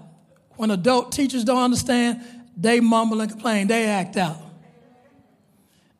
When 0.57 0.71
adult 0.71 1.11
teachers 1.11 1.43
don't 1.43 1.61
understand, 1.61 2.21
they 2.55 2.79
mumble 2.79 3.21
and 3.21 3.31
complain, 3.31 3.67
they 3.67 3.85
act 3.85 4.17
out. 4.17 4.37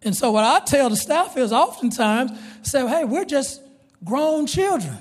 And 0.04 0.16
so, 0.16 0.32
what 0.32 0.44
I 0.44 0.64
tell 0.66 0.90
the 0.90 0.96
staff 0.96 1.38
is 1.38 1.52
oftentimes 1.52 2.32
say, 2.64 2.88
hey, 2.88 3.06
we're 3.06 3.26
just 3.26 3.62
grown 4.04 4.48
children. 4.48 4.98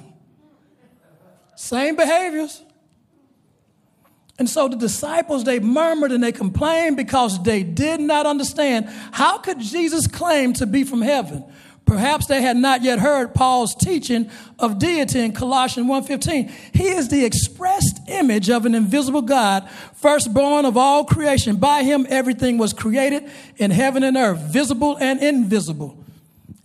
Same 1.57 1.97
behaviors. 1.97 2.63
And 4.39 4.49
so 4.49 4.69
the 4.69 4.77
disciples, 4.77 5.45
they 5.45 5.61
murmured 5.61 6.13
and 6.13 6.25
they 6.25 6.33
complained 6.33 6.97
because 6.97 7.43
they 7.43 7.63
did 7.63 8.01
not 8.01 8.25
understand 8.25 8.87
how 9.13 9.37
could 9.37 9.61
Jesus 9.61 10.07
claim 10.07 10.55
to 10.55 10.67
be 10.67 10.83
from 10.83 11.03
heaven? 11.03 11.45
Perhaps 11.91 12.27
they 12.27 12.41
had 12.41 12.57
not 12.57 12.85
yet 12.85 13.01
heard 13.01 13.35
Paul's 13.35 13.75
teaching 13.75 14.31
of 14.61 14.79
deity 14.79 15.19
in 15.19 15.33
Colossians 15.33 15.89
1:15. 15.89 16.49
He 16.73 16.87
is 16.87 17.09
the 17.09 17.25
expressed 17.25 17.99
image 18.07 18.49
of 18.49 18.65
an 18.65 18.77
invisible 18.77 19.23
God, 19.23 19.69
firstborn 19.97 20.67
of 20.67 20.77
all 20.77 21.03
creation. 21.05 21.57
By 21.57 21.83
him 21.83 22.07
everything 22.09 22.59
was 22.59 22.73
created 22.73 23.29
in 23.57 23.73
heaven 23.73 24.05
and 24.05 24.17
earth, 24.17 24.39
visible 24.39 24.99
and 25.01 25.21
invisible. 25.21 25.99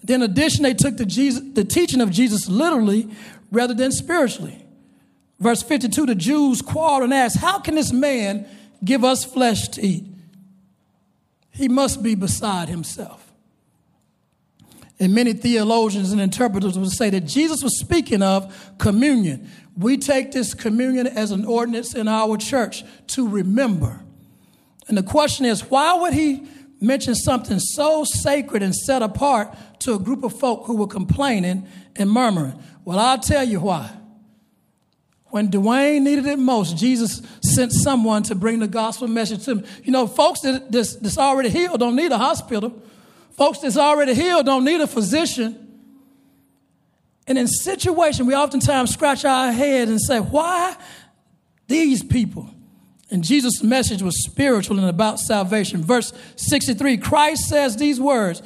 Then 0.03 0.21
in 0.21 0.29
addition, 0.29 0.61
they 0.61 0.75
took 0.75 0.95
the, 0.95 1.07
Jesus, 1.07 1.41
the 1.53 1.65
teaching 1.65 2.01
of 2.01 2.11
Jesus 2.11 2.47
literally 2.47 3.09
rather 3.49 3.73
than 3.73 3.91
spiritually. 3.91 4.63
Verse 5.39 5.63
52, 5.63 6.05
the 6.05 6.13
Jews 6.13 6.61
quarreled 6.61 7.01
and 7.01 7.13
asked, 7.15 7.37
How 7.37 7.57
can 7.57 7.73
this 7.73 7.91
man 7.91 8.45
give 8.83 9.03
us 9.03 9.25
flesh 9.25 9.69
to 9.69 9.81
eat? 9.81 10.05
He 11.49 11.67
must 11.67 12.03
be 12.03 12.13
beside 12.13 12.69
himself. 12.69 13.24
And 14.99 15.13
many 15.13 15.33
theologians 15.33 16.11
and 16.11 16.21
interpreters 16.21 16.79
would 16.79 16.91
say 16.91 17.09
that 17.09 17.21
Jesus 17.21 17.61
was 17.61 17.79
speaking 17.79 18.21
of 18.21 18.73
communion. 18.77 19.49
We 19.77 19.97
take 19.97 20.31
this 20.31 20.53
communion 20.53 21.05
as 21.05 21.31
an 21.31 21.45
ordinance 21.45 21.93
in 21.95 22.07
our 22.07 22.37
church 22.37 22.83
to 23.07 23.27
remember. 23.27 24.01
And 24.87 24.97
the 24.97 25.03
question 25.03 25.45
is, 25.45 25.69
why 25.69 25.95
would 25.99 26.13
he 26.13 26.47
mention 26.79 27.15
something 27.15 27.59
so 27.59 28.05
sacred 28.05 28.63
and 28.63 28.73
set 28.73 29.01
apart 29.01 29.55
to 29.79 29.95
a 29.95 29.99
group 29.99 30.23
of 30.23 30.37
folk 30.39 30.65
who 30.65 30.77
were 30.77 30.87
complaining 30.87 31.67
and 31.97 32.09
murmuring? 32.09 32.57
Well, 32.85 32.99
I'll 32.99 33.19
tell 33.19 33.43
you 33.43 33.59
why. 33.59 33.91
When 35.25 35.49
Dwayne 35.49 36.03
needed 36.03 36.25
it 36.27 36.39
most, 36.39 36.77
Jesus 36.77 37.21
sent 37.41 37.73
someone 37.73 38.23
to 38.23 38.35
bring 38.35 38.59
the 38.59 38.69
gospel 38.69 39.09
message 39.09 39.43
to 39.43 39.51
him. 39.51 39.65
You 39.83 39.91
know, 39.91 40.07
folks 40.07 40.39
that, 40.41 40.71
that's, 40.71 40.95
that's 40.95 41.17
already 41.17 41.49
healed 41.49 41.81
don't 41.81 41.97
need 41.97 42.13
a 42.13 42.17
hospital. 42.17 42.81
Folks 43.37 43.59
that's 43.59 43.77
already 43.77 44.13
healed 44.13 44.45
don't 44.45 44.63
need 44.63 44.81
a 44.81 44.87
physician. 44.87 45.61
And 47.27 47.37
in 47.37 47.47
situation, 47.47 48.25
we 48.25 48.35
oftentimes 48.35 48.93
scratch 48.93 49.25
our 49.25 49.51
head 49.51 49.87
and 49.87 49.99
say, 49.99 50.19
why 50.19 50.75
these 51.67 52.03
people? 52.03 52.49
And 53.09 53.23
Jesus' 53.23 53.61
message 53.61 54.01
was 54.01 54.23
spiritual 54.23 54.79
and 54.79 54.89
about 54.89 55.19
salvation. 55.19 55.83
Verse 55.83 56.13
63, 56.37 56.97
Christ 56.97 57.47
says 57.47 57.77
these 57.77 57.99
words, 57.99 58.41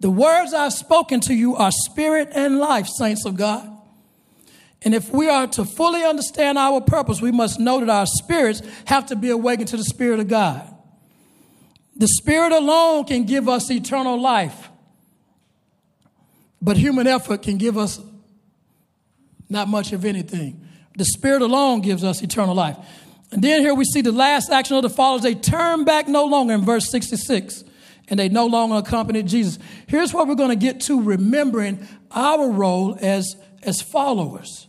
the 0.00 0.10
words 0.10 0.52
I've 0.52 0.72
spoken 0.72 1.20
to 1.20 1.34
you 1.34 1.54
are 1.56 1.70
spirit 1.70 2.30
and 2.32 2.58
life, 2.58 2.88
saints 2.88 3.24
of 3.24 3.36
God. 3.36 3.68
And 4.84 4.94
if 4.94 5.10
we 5.10 5.28
are 5.28 5.46
to 5.48 5.64
fully 5.64 6.02
understand 6.02 6.58
our 6.58 6.80
purpose, 6.80 7.20
we 7.20 7.30
must 7.30 7.60
know 7.60 7.80
that 7.80 7.88
our 7.88 8.06
spirits 8.06 8.62
have 8.86 9.06
to 9.06 9.16
be 9.16 9.30
awakened 9.30 9.68
to 9.68 9.76
the 9.76 9.84
Spirit 9.84 10.18
of 10.18 10.26
God. 10.26 10.71
The 11.96 12.08
Spirit 12.08 12.52
alone 12.52 13.04
can 13.04 13.24
give 13.24 13.48
us 13.48 13.70
eternal 13.70 14.20
life, 14.20 14.70
but 16.60 16.76
human 16.76 17.06
effort 17.06 17.42
can 17.42 17.58
give 17.58 17.76
us 17.76 18.00
not 19.48 19.68
much 19.68 19.92
of 19.92 20.04
anything. 20.04 20.66
The 20.96 21.04
Spirit 21.04 21.42
alone 21.42 21.80
gives 21.80 22.04
us 22.04 22.22
eternal 22.22 22.54
life. 22.54 22.76
And 23.30 23.42
then 23.42 23.60
here 23.60 23.74
we 23.74 23.84
see 23.84 24.02
the 24.02 24.12
last 24.12 24.50
action 24.50 24.76
of 24.76 24.82
the 24.82 24.90
followers. 24.90 25.22
They 25.22 25.34
turn 25.34 25.84
back 25.84 26.06
no 26.06 26.26
longer 26.26 26.54
in 26.54 26.62
verse 26.62 26.90
66 26.90 27.64
and 28.08 28.18
they 28.18 28.28
no 28.28 28.46
longer 28.46 28.76
accompanied 28.76 29.26
Jesus. 29.26 29.58
Here's 29.86 30.12
what 30.12 30.28
we're 30.28 30.34
going 30.34 30.50
to 30.50 30.56
get 30.56 30.80
to 30.82 31.00
remembering 31.00 31.86
our 32.10 32.50
role 32.50 32.96
as, 33.00 33.36
as 33.62 33.80
followers 33.80 34.66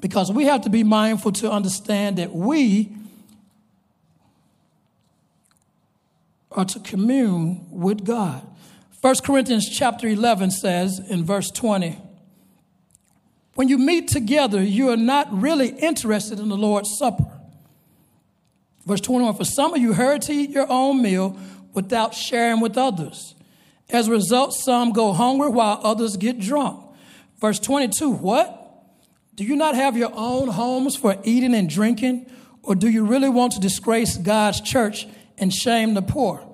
because 0.00 0.30
we 0.30 0.44
have 0.44 0.60
to 0.62 0.70
be 0.70 0.82
mindful 0.82 1.32
to 1.32 1.50
understand 1.50 2.18
that 2.18 2.34
we 2.34 2.94
are 6.54 6.64
to 6.64 6.80
commune 6.80 7.66
with 7.70 8.04
God. 8.04 8.46
1 9.00 9.16
Corinthians 9.24 9.68
chapter 9.68 10.08
11 10.08 10.50
says 10.50 10.98
in 10.98 11.24
verse 11.24 11.50
20, 11.50 11.98
when 13.54 13.68
you 13.68 13.78
meet 13.78 14.08
together, 14.08 14.62
you 14.62 14.88
are 14.90 14.96
not 14.96 15.32
really 15.32 15.68
interested 15.68 16.40
in 16.40 16.48
the 16.48 16.56
Lord's 16.56 16.96
Supper. 16.98 17.30
Verse 18.86 19.00
21, 19.00 19.34
for 19.36 19.44
some 19.44 19.74
of 19.74 19.80
you 19.80 19.92
heard 19.92 20.22
to 20.22 20.32
eat 20.32 20.50
your 20.50 20.70
own 20.70 21.02
meal 21.02 21.38
without 21.72 22.14
sharing 22.14 22.60
with 22.60 22.76
others. 22.76 23.34
As 23.90 24.08
a 24.08 24.10
result, 24.10 24.54
some 24.54 24.92
go 24.92 25.12
hungry 25.12 25.48
while 25.48 25.80
others 25.82 26.16
get 26.16 26.40
drunk. 26.40 26.84
Verse 27.40 27.58
22, 27.60 28.10
what? 28.10 28.60
Do 29.34 29.44
you 29.44 29.56
not 29.56 29.74
have 29.74 29.96
your 29.96 30.12
own 30.14 30.48
homes 30.48 30.96
for 30.96 31.16
eating 31.24 31.54
and 31.54 31.68
drinking? 31.68 32.30
Or 32.62 32.74
do 32.74 32.88
you 32.88 33.04
really 33.04 33.28
want 33.28 33.52
to 33.52 33.60
disgrace 33.60 34.16
God's 34.16 34.60
church 34.60 35.06
and 35.38 35.52
shame 35.52 35.94
the 35.94 36.02
poor? 36.02 36.46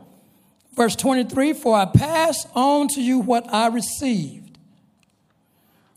Verse 0.74 0.96
23 0.96 1.52
For 1.52 1.76
I 1.76 1.84
pass 1.84 2.46
on 2.54 2.88
to 2.88 3.02
you 3.02 3.18
what 3.18 3.52
I 3.52 3.68
received 3.68 4.58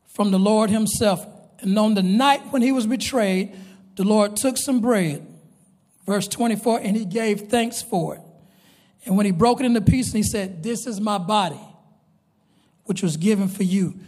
from 0.08 0.32
the 0.32 0.40
Lord 0.40 0.70
Himself. 0.70 1.26
And 1.60 1.78
on 1.80 1.94
the 1.94 2.04
night 2.04 2.52
when 2.52 2.62
He 2.62 2.72
was 2.72 2.86
betrayed, 2.86 3.56
the 3.96 4.04
Lord 4.04 4.36
took 4.36 4.58
some 4.58 4.80
bread. 4.80 5.26
Verse 6.06 6.28
24 6.28 6.82
And 6.82 6.98
He 6.98 7.06
gave 7.06 7.42
thanks 7.50 7.82
for 7.82 8.16
it. 8.16 8.22
And 9.06 9.18
when 9.18 9.26
He 9.26 9.32
broke 9.32 9.60
it 9.60 9.66
into 9.66 9.82
pieces, 9.82 10.14
He 10.14 10.24
said, 10.24 10.64
This 10.64 10.88
is 10.88 11.00
my 11.00 11.18
body, 11.18 11.62
which 12.86 13.02
was 13.02 13.18
given 13.18 13.48
for 13.48 13.64
you. 13.64 14.00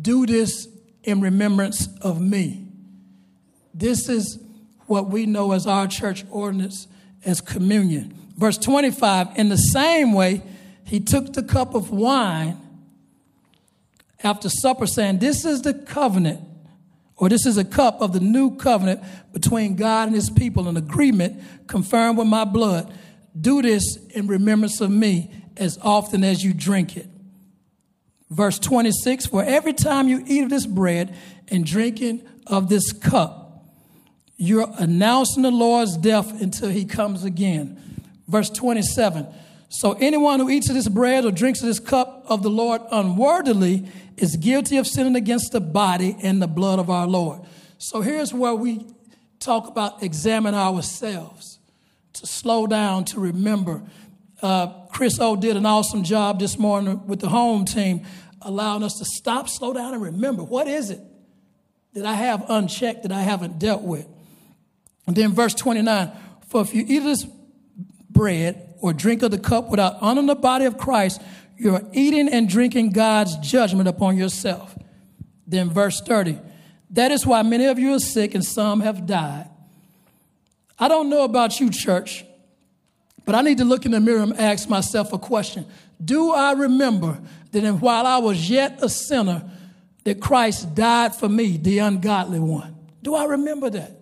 Do 0.00 0.26
this 0.26 0.68
in 1.04 1.20
remembrance 1.20 1.88
of 2.00 2.20
me. 2.20 2.68
This 3.74 4.08
is 4.08 4.38
what 4.86 5.08
we 5.08 5.26
know 5.26 5.52
as 5.52 5.66
our 5.66 5.86
church 5.86 6.24
ordinance 6.30 6.86
as 7.24 7.40
communion. 7.40 8.21
Verse 8.36 8.58
25, 8.58 9.36
in 9.36 9.48
the 9.48 9.56
same 9.56 10.12
way, 10.12 10.42
he 10.84 11.00
took 11.00 11.32
the 11.32 11.42
cup 11.42 11.74
of 11.74 11.90
wine 11.90 12.58
after 14.22 14.48
supper, 14.48 14.86
saying, 14.86 15.18
This 15.18 15.44
is 15.44 15.62
the 15.62 15.74
covenant, 15.74 16.40
or 17.16 17.28
this 17.28 17.46
is 17.46 17.56
a 17.56 17.64
cup 17.64 18.00
of 18.00 18.12
the 18.12 18.20
new 18.20 18.56
covenant 18.56 19.02
between 19.32 19.76
God 19.76 20.08
and 20.08 20.16
his 20.16 20.30
people, 20.30 20.68
an 20.68 20.76
agreement 20.76 21.42
confirmed 21.66 22.18
with 22.18 22.26
my 22.26 22.44
blood. 22.44 22.92
Do 23.38 23.62
this 23.62 23.96
in 24.10 24.26
remembrance 24.26 24.80
of 24.80 24.90
me 24.90 25.30
as 25.56 25.78
often 25.82 26.24
as 26.24 26.42
you 26.44 26.52
drink 26.52 26.96
it. 26.96 27.06
Verse 28.30 28.58
26 28.58 29.26
For 29.26 29.44
every 29.44 29.72
time 29.72 30.08
you 30.08 30.24
eat 30.26 30.44
of 30.44 30.50
this 30.50 30.66
bread 30.66 31.14
and 31.48 31.64
drinking 31.64 32.22
of 32.46 32.68
this 32.68 32.92
cup, 32.92 33.64
you're 34.36 34.68
announcing 34.78 35.42
the 35.42 35.50
Lord's 35.50 35.96
death 35.96 36.40
until 36.40 36.70
he 36.70 36.84
comes 36.84 37.24
again. 37.24 37.78
Verse 38.32 38.48
27 38.48 39.26
So 39.68 39.92
anyone 39.92 40.40
who 40.40 40.48
eats 40.48 40.70
of 40.70 40.74
this 40.74 40.88
bread 40.88 41.26
or 41.26 41.30
drinks 41.30 41.60
of 41.60 41.66
this 41.66 41.78
cup 41.78 42.24
of 42.26 42.42
the 42.42 42.48
Lord 42.48 42.80
unworthily 42.90 43.86
is 44.16 44.36
guilty 44.36 44.78
of 44.78 44.86
sinning 44.86 45.16
against 45.16 45.52
the 45.52 45.60
body 45.60 46.16
and 46.22 46.40
the 46.40 46.48
blood 46.48 46.78
of 46.78 46.88
our 46.88 47.06
Lord. 47.06 47.42
So 47.76 48.00
here's 48.00 48.32
where 48.32 48.54
we 48.54 48.86
talk 49.38 49.68
about 49.68 50.02
examine 50.02 50.54
ourselves, 50.54 51.58
to 52.14 52.26
slow 52.26 52.66
down, 52.66 53.04
to 53.06 53.20
remember. 53.20 53.82
Uh, 54.40 54.68
Chris 54.92 55.20
O 55.20 55.36
did 55.36 55.56
an 55.56 55.66
awesome 55.66 56.02
job 56.02 56.40
this 56.40 56.58
morning 56.58 57.06
with 57.06 57.20
the 57.20 57.28
home 57.28 57.66
team 57.66 58.06
allowing 58.40 58.82
us 58.82 58.98
to 58.98 59.04
stop, 59.04 59.48
slow 59.48 59.74
down, 59.74 59.92
and 59.92 60.02
remember 60.02 60.42
what 60.42 60.66
is 60.66 60.90
it 60.90 61.00
that 61.92 62.06
I 62.06 62.14
have 62.14 62.46
unchecked 62.48 63.02
that 63.02 63.12
I 63.12 63.20
haven't 63.20 63.58
dealt 63.58 63.82
with. 63.82 64.06
And 65.06 65.14
then 65.14 65.32
verse 65.32 65.52
29 65.52 66.10
For 66.48 66.62
if 66.62 66.74
you 66.74 66.84
eat 66.88 67.00
this 67.00 67.26
bread 68.12 68.74
or 68.80 68.92
drink 68.92 69.22
of 69.22 69.30
the 69.30 69.38
cup 69.38 69.70
without 69.70 69.96
honoring 70.00 70.26
the 70.26 70.34
body 70.34 70.64
of 70.64 70.78
Christ, 70.78 71.20
you're 71.56 71.82
eating 71.92 72.28
and 72.28 72.48
drinking 72.48 72.90
God's 72.90 73.36
judgment 73.38 73.88
upon 73.88 74.16
yourself. 74.16 74.76
Then 75.46 75.70
verse 75.70 76.00
30 76.00 76.38
That 76.90 77.10
is 77.10 77.26
why 77.26 77.42
many 77.42 77.66
of 77.66 77.78
you 77.78 77.94
are 77.94 78.00
sick 78.00 78.34
and 78.34 78.44
some 78.44 78.80
have 78.80 79.06
died. 79.06 79.48
I 80.78 80.88
don't 80.88 81.10
know 81.10 81.24
about 81.24 81.60
you, 81.60 81.70
church, 81.70 82.24
but 83.24 83.34
I 83.34 83.42
need 83.42 83.58
to 83.58 83.64
look 83.64 83.84
in 83.86 83.92
the 83.92 84.00
mirror 84.00 84.22
and 84.22 84.38
ask 84.38 84.68
myself 84.68 85.12
a 85.12 85.18
question 85.18 85.66
Do 86.02 86.32
I 86.32 86.52
remember 86.52 87.20
that 87.52 87.64
while 87.74 88.06
I 88.06 88.18
was 88.18 88.50
yet 88.50 88.78
a 88.82 88.88
sinner, 88.88 89.48
that 90.04 90.20
Christ 90.20 90.74
died 90.74 91.14
for 91.14 91.28
me, 91.28 91.56
the 91.56 91.78
ungodly 91.78 92.40
one. 92.40 92.76
Do 93.02 93.14
I 93.14 93.24
remember 93.24 93.70
that? 93.70 94.01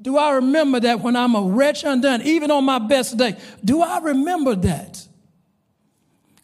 Do 0.00 0.16
I 0.16 0.32
remember 0.32 0.80
that 0.80 1.00
when 1.00 1.14
I'm 1.14 1.34
a 1.34 1.42
wretch 1.42 1.84
undone, 1.84 2.22
even 2.22 2.50
on 2.50 2.64
my 2.64 2.78
best 2.78 3.16
day? 3.16 3.36
Do 3.64 3.82
I 3.82 3.98
remember 3.98 4.54
that? 4.54 5.06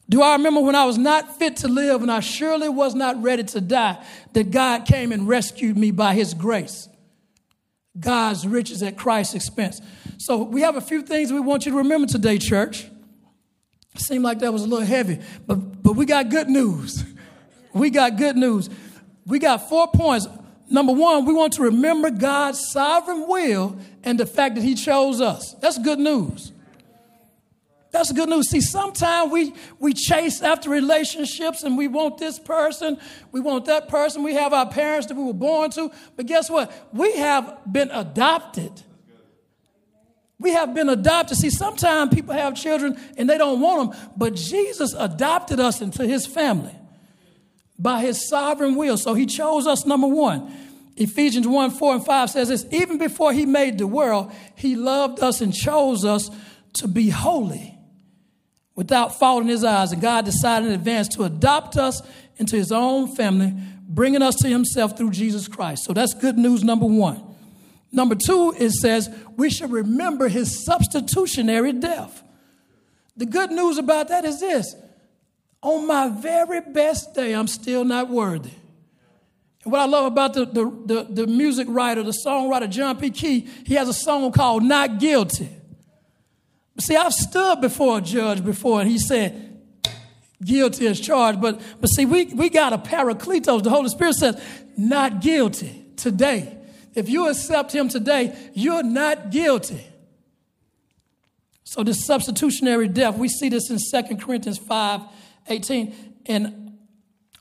Do 0.08 0.22
I 0.22 0.32
remember 0.32 0.60
when 0.60 0.74
I 0.74 0.84
was 0.84 0.98
not 0.98 1.38
fit 1.38 1.56
to 1.58 1.68
live 1.68 2.02
and 2.02 2.12
I 2.12 2.20
surely 2.20 2.68
was 2.68 2.94
not 2.94 3.20
ready 3.22 3.42
to 3.44 3.60
die, 3.60 4.04
that 4.34 4.50
God 4.50 4.86
came 4.86 5.10
and 5.10 5.26
rescued 5.26 5.76
me 5.76 5.90
by 5.90 6.14
his 6.14 6.34
grace? 6.34 6.88
God's 7.98 8.46
riches 8.46 8.82
at 8.82 8.96
Christ's 8.96 9.34
expense. 9.34 9.80
So 10.18 10.42
we 10.42 10.60
have 10.60 10.76
a 10.76 10.80
few 10.80 11.02
things 11.02 11.32
we 11.32 11.40
want 11.40 11.66
you 11.66 11.72
to 11.72 11.78
remember 11.78 12.06
today, 12.06 12.38
church. 12.38 12.86
Seemed 13.96 14.22
like 14.22 14.40
that 14.40 14.52
was 14.52 14.62
a 14.62 14.66
little 14.66 14.86
heavy, 14.86 15.18
but, 15.46 15.82
but 15.82 15.94
we 15.94 16.04
got 16.04 16.28
good 16.28 16.48
news. 16.48 17.02
We 17.72 17.90
got 17.90 18.16
good 18.16 18.36
news. 18.36 18.68
We 19.24 19.38
got 19.38 19.68
four 19.68 19.88
points. 19.88 20.26
Number 20.68 20.92
one, 20.92 21.24
we 21.24 21.34
want 21.34 21.52
to 21.54 21.62
remember 21.62 22.10
God's 22.10 22.70
sovereign 22.72 23.26
will 23.28 23.78
and 24.02 24.18
the 24.18 24.26
fact 24.26 24.56
that 24.56 24.64
He 24.64 24.74
chose 24.74 25.20
us. 25.20 25.54
That's 25.60 25.78
good 25.78 25.98
news. 25.98 26.52
That's 27.92 28.12
good 28.12 28.28
news. 28.28 28.50
See, 28.50 28.60
sometimes 28.60 29.32
we, 29.32 29.54
we 29.78 29.94
chase 29.94 30.42
after 30.42 30.68
relationships 30.68 31.62
and 31.62 31.78
we 31.78 31.88
want 31.88 32.18
this 32.18 32.38
person, 32.38 32.98
we 33.32 33.40
want 33.40 33.64
that 33.66 33.88
person, 33.88 34.22
we 34.22 34.34
have 34.34 34.52
our 34.52 34.68
parents 34.68 35.06
that 35.06 35.16
we 35.16 35.24
were 35.24 35.32
born 35.32 35.70
to. 35.70 35.90
But 36.16 36.26
guess 36.26 36.50
what? 36.50 36.70
We 36.92 37.16
have 37.16 37.60
been 37.70 37.90
adopted. 37.90 38.82
We 40.38 40.50
have 40.50 40.74
been 40.74 40.90
adopted. 40.90 41.38
See, 41.38 41.48
sometimes 41.48 42.12
people 42.14 42.34
have 42.34 42.54
children 42.54 43.00
and 43.16 43.30
they 43.30 43.38
don't 43.38 43.60
want 43.60 43.92
them, 43.92 44.10
but 44.16 44.34
Jesus 44.34 44.92
adopted 44.92 45.60
us 45.60 45.80
into 45.80 46.06
his 46.06 46.26
family 46.26 46.74
by 47.78 48.00
his 48.00 48.28
sovereign 48.28 48.76
will. 48.76 48.96
So 48.96 49.14
he 49.14 49.26
chose 49.26 49.66
us, 49.66 49.86
number 49.86 50.06
one. 50.06 50.52
Ephesians 50.96 51.46
1 51.46 51.72
4 51.72 51.94
and 51.96 52.04
5 52.04 52.30
says 52.30 52.48
this 52.48 52.66
even 52.70 52.98
before 52.98 53.32
he 53.32 53.44
made 53.44 53.78
the 53.78 53.86
world, 53.86 54.32
he 54.54 54.76
loved 54.76 55.20
us 55.20 55.40
and 55.40 55.54
chose 55.54 56.04
us 56.04 56.30
to 56.74 56.88
be 56.88 57.10
holy 57.10 57.78
without 58.74 59.18
fault 59.18 59.42
in 59.42 59.48
his 59.48 59.64
eyes. 59.64 59.92
And 59.92 60.00
God 60.00 60.24
decided 60.24 60.68
in 60.68 60.74
advance 60.74 61.08
to 61.08 61.24
adopt 61.24 61.76
us 61.76 62.00
into 62.36 62.56
his 62.56 62.72
own 62.72 63.14
family, 63.14 63.54
bringing 63.86 64.22
us 64.22 64.36
to 64.36 64.48
himself 64.48 64.96
through 64.96 65.10
Jesus 65.10 65.48
Christ. 65.48 65.84
So 65.84 65.92
that's 65.92 66.14
good 66.14 66.38
news, 66.38 66.64
number 66.64 66.86
one. 66.86 67.22
Number 67.92 68.14
two, 68.14 68.54
it 68.58 68.70
says 68.72 69.08
we 69.36 69.50
should 69.50 69.70
remember 69.70 70.28
his 70.28 70.64
substitutionary 70.64 71.72
death. 71.72 72.22
The 73.16 73.26
good 73.26 73.50
news 73.50 73.78
about 73.78 74.08
that 74.08 74.24
is 74.24 74.40
this 74.40 74.76
on 75.62 75.86
my 75.86 76.08
very 76.08 76.60
best 76.60 77.14
day, 77.14 77.34
I'm 77.34 77.48
still 77.48 77.84
not 77.84 78.08
worthy. 78.08 78.52
And 79.64 79.72
what 79.72 79.80
I 79.80 79.86
love 79.86 80.06
about 80.06 80.34
the, 80.34 80.44
the, 80.46 80.64
the, 80.86 81.06
the 81.10 81.26
music 81.26 81.66
writer, 81.68 82.02
the 82.02 82.16
songwriter, 82.24 82.70
John 82.70 82.98
P. 82.98 83.10
Kee, 83.10 83.48
he 83.64 83.74
has 83.74 83.88
a 83.88 83.94
song 83.94 84.30
called 84.32 84.62
Not 84.62 85.00
Guilty. 85.00 85.48
See, 86.78 86.94
I've 86.94 87.12
stood 87.12 87.60
before 87.60 87.98
a 87.98 88.00
judge 88.00 88.44
before, 88.44 88.80
and 88.80 88.90
he 88.90 88.98
said, 88.98 89.46
guilty 90.44 90.86
as 90.86 91.00
charged. 91.00 91.40
But, 91.40 91.60
but 91.80 91.88
see, 91.88 92.04
we, 92.04 92.26
we 92.26 92.48
got 92.48 92.72
a 92.72 92.78
paracletos. 92.78 93.62
The 93.62 93.70
Holy 93.70 93.88
Spirit 93.88 94.14
says, 94.14 94.42
not 94.76 95.20
guilty 95.20 95.86
today. 95.96 96.56
If 96.94 97.08
you 97.08 97.28
accept 97.28 97.74
him 97.74 97.88
today, 97.88 98.36
you're 98.54 98.82
not 98.82 99.30
guilty. 99.30 99.84
So 101.64 101.82
this 101.82 102.06
substitutionary 102.06 102.88
death, 102.88 103.18
we 103.18 103.28
see 103.28 103.48
this 103.48 103.70
in 103.70 103.78
2 103.78 104.16
Corinthians 104.16 104.58
5, 104.58 105.00
18. 105.48 105.94
And 106.26 106.78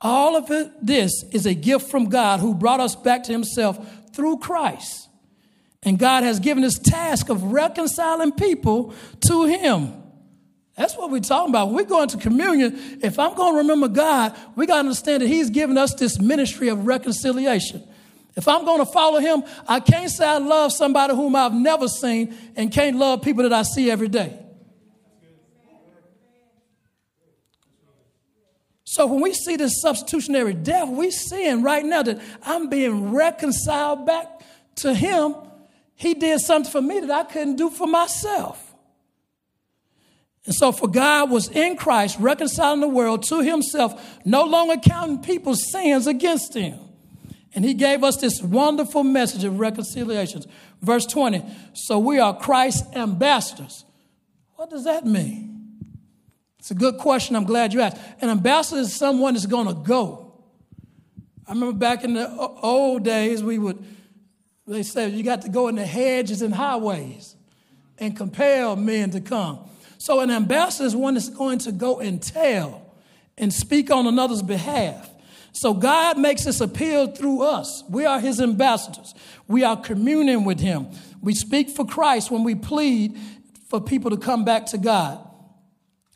all 0.02 0.36
of 0.36 0.52
it, 0.52 0.72
this 0.82 1.24
is 1.32 1.46
a 1.46 1.54
gift 1.54 1.90
from 1.90 2.10
God 2.10 2.40
who 2.40 2.54
brought 2.54 2.80
us 2.80 2.96
back 2.96 3.24
to 3.24 3.32
himself 3.32 3.80
through 4.14 4.38
Christ. 4.38 5.10
And 5.86 6.00
God 6.00 6.24
has 6.24 6.40
given 6.40 6.64
this 6.64 6.80
task 6.80 7.30
of 7.30 7.44
reconciling 7.44 8.32
people 8.32 8.94
to 9.28 9.46
Him. 9.46 9.94
That's 10.76 10.98
what 10.98 11.12
we're 11.12 11.22
talking 11.22 11.52
about. 11.52 11.68
When 11.68 11.78
we 11.78 11.86
go 11.86 12.02
into 12.02 12.18
communion, 12.18 13.00
if 13.02 13.20
I'm 13.20 13.36
going 13.36 13.54
to 13.54 13.58
remember 13.60 13.88
God, 13.88 14.36
we 14.56 14.66
got 14.66 14.74
to 14.76 14.80
understand 14.80 15.22
that 15.22 15.28
He's 15.28 15.52
given 15.52 15.78
us 15.78 15.94
this 15.94 16.20
ministry 16.20 16.70
of 16.70 16.88
reconciliation. 16.88 17.84
If 18.36 18.48
I'm 18.48 18.66
going 18.66 18.80
to 18.80 18.86
follow 18.86 19.20
Him, 19.20 19.44
I 19.68 19.80
can't 19.80 20.10
say 20.10 20.26
I 20.28 20.40
love 20.40 20.74
somebody 20.74 21.16
whom 21.16 21.36
I've 21.36 21.54
never 21.54 21.88
seen 21.88 22.36
and 22.56 22.72
can't 22.72 22.98
love 22.98 23.22
people 23.22 23.44
that 23.44 23.54
I 23.54 23.62
see 23.62 23.90
every 23.92 24.10
day. 24.10 24.38
So 28.96 29.06
when 29.08 29.22
we 29.22 29.34
see 29.34 29.56
this 29.56 29.82
substitutionary 29.82 30.54
death, 30.54 30.88
we're 30.88 31.12
seeing 31.12 31.64
right 31.64 31.84
now 31.84 32.04
that 32.04 32.22
I'm 32.44 32.70
being 32.70 33.12
reconciled 33.12 34.06
back 34.06 34.28
to 34.78 34.94
Him 34.94 35.36
he 35.96 36.14
did 36.14 36.42
something 36.42 36.72
for 36.72 36.82
me 36.82 37.00
that 37.00 37.10
I 37.12 37.24
couldn't 37.24 37.56
do 37.56 37.70
for 37.70 37.88
myself. 37.88 38.62
And 40.46 40.54
so, 40.54 40.72
for 40.72 40.88
God 40.88 41.32
was 41.32 41.50
in 41.50 41.76
Christ, 41.76 42.18
reconciling 42.20 42.82
the 42.82 42.88
world 42.88 43.24
to 43.30 43.42
himself, 43.42 44.20
no 44.26 44.44
longer 44.44 44.78
counting 44.78 45.24
people's 45.24 45.72
sins 45.72 46.06
against 46.06 46.54
him. 46.54 46.80
And 47.56 47.66
he 47.66 47.74
gave 47.74 48.04
us 48.04 48.18
this 48.18 48.42
wonderful 48.42 49.04
message 49.04 49.44
of 49.44 49.60
reconciliation. 49.60 50.44
Verse 50.82 51.06
20 51.06 51.44
So 51.74 51.98
we 51.98 52.20
are 52.20 52.38
Christ's 52.38 52.96
ambassadors. 52.96 53.86
What 54.56 54.70
does 54.70 54.84
that 54.84 55.06
mean? 55.06 55.55
It's 56.66 56.72
a 56.72 56.74
good 56.74 56.98
question. 56.98 57.36
I'm 57.36 57.44
glad 57.44 57.76
you 57.76 57.82
asked. 57.82 57.98
An 58.22 58.30
ambassador 58.32 58.82
is 58.82 58.92
someone 58.92 59.36
that's 59.36 59.46
going 59.46 59.68
to 59.68 59.76
go. 59.76 60.34
I 61.46 61.52
remember 61.52 61.78
back 61.78 62.04
in 62.04 62.16
the 62.16 62.28
old 62.36 63.04
days, 63.04 63.44
we 63.44 63.60
would 63.60 63.86
they 64.66 64.82
said 64.82 65.12
you 65.12 65.22
got 65.22 65.44
to 65.44 65.50
go 65.50 65.68
in 65.68 65.76
the 65.76 65.86
hedges 65.86 66.42
and 66.42 66.52
highways 66.52 67.36
and 68.00 68.18
compel 68.18 68.76
men 68.76 69.12
to 69.12 69.22
come. 69.22 69.60
So 70.00 70.22
an 70.22 70.32
ambassador 70.32 70.88
is 70.88 70.96
one 70.96 71.14
that's 71.14 71.30
going 71.30 71.60
to 71.60 71.72
go 71.72 72.00
and 72.00 72.20
tell 72.20 72.96
and 73.38 73.54
speak 73.54 73.92
on 73.92 74.08
another's 74.08 74.42
behalf. 74.42 75.08
So 75.52 75.72
God 75.72 76.18
makes 76.18 76.46
this 76.46 76.62
appeal 76.62 77.12
through 77.12 77.44
us. 77.44 77.84
We 77.88 78.06
are 78.06 78.20
his 78.20 78.42
ambassadors. 78.42 79.14
We 79.48 79.64
are 79.64 79.80
communing 79.80 80.46
with 80.46 80.60
him. 80.60 80.88
We 81.22 81.36
speak 81.36 81.70
for 81.70 81.86
Christ 81.86 82.32
when 82.32 82.44
we 82.44 82.56
plead 82.56 83.16
for 83.70 83.80
people 83.80 84.10
to 84.10 84.18
come 84.18 84.44
back 84.44 84.66
to 84.68 84.80
God. 84.80 85.22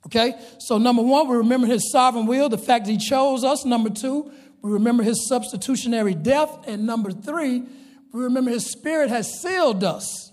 Okay? 0.10 0.34
So 0.58 0.80
number 0.80 1.04
1, 1.04 1.28
we 1.28 1.38
remember 1.38 1.68
his 1.68 1.92
sovereign 1.92 2.26
will, 2.26 2.50
the 2.50 2.58
fact 2.58 2.86
that 2.86 2.92
he 2.92 2.98
chose 2.98 3.44
us. 3.44 3.64
Number 3.64 3.90
2, 3.90 4.32
we 4.62 4.72
remember 4.72 5.04
his 5.04 5.28
substitutionary 5.28 6.16
death 6.16 6.68
and 6.68 6.86
number 6.86 7.12
3, 7.12 7.64
we 8.12 8.24
remember 8.24 8.50
his 8.50 8.66
spirit 8.66 9.10
has 9.10 9.40
sealed 9.40 9.84
us 9.84 10.32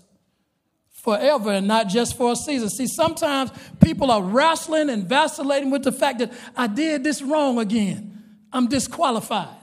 forever 0.89 1.51
and 1.51 1.67
not 1.67 1.87
just 1.87 2.17
for 2.17 2.31
a 2.31 2.35
season. 2.35 2.69
See, 2.69 2.87
sometimes 2.87 3.51
people 3.79 4.09
are 4.09 4.21
wrestling 4.21 4.89
and 4.89 5.07
vacillating 5.07 5.69
with 5.69 5.83
the 5.83 5.91
fact 5.91 6.19
that 6.19 6.33
I 6.55 6.65
did 6.65 7.03
this 7.03 7.21
wrong 7.21 7.59
again. 7.59 8.23
I'm 8.51 8.67
disqualified. 8.67 9.55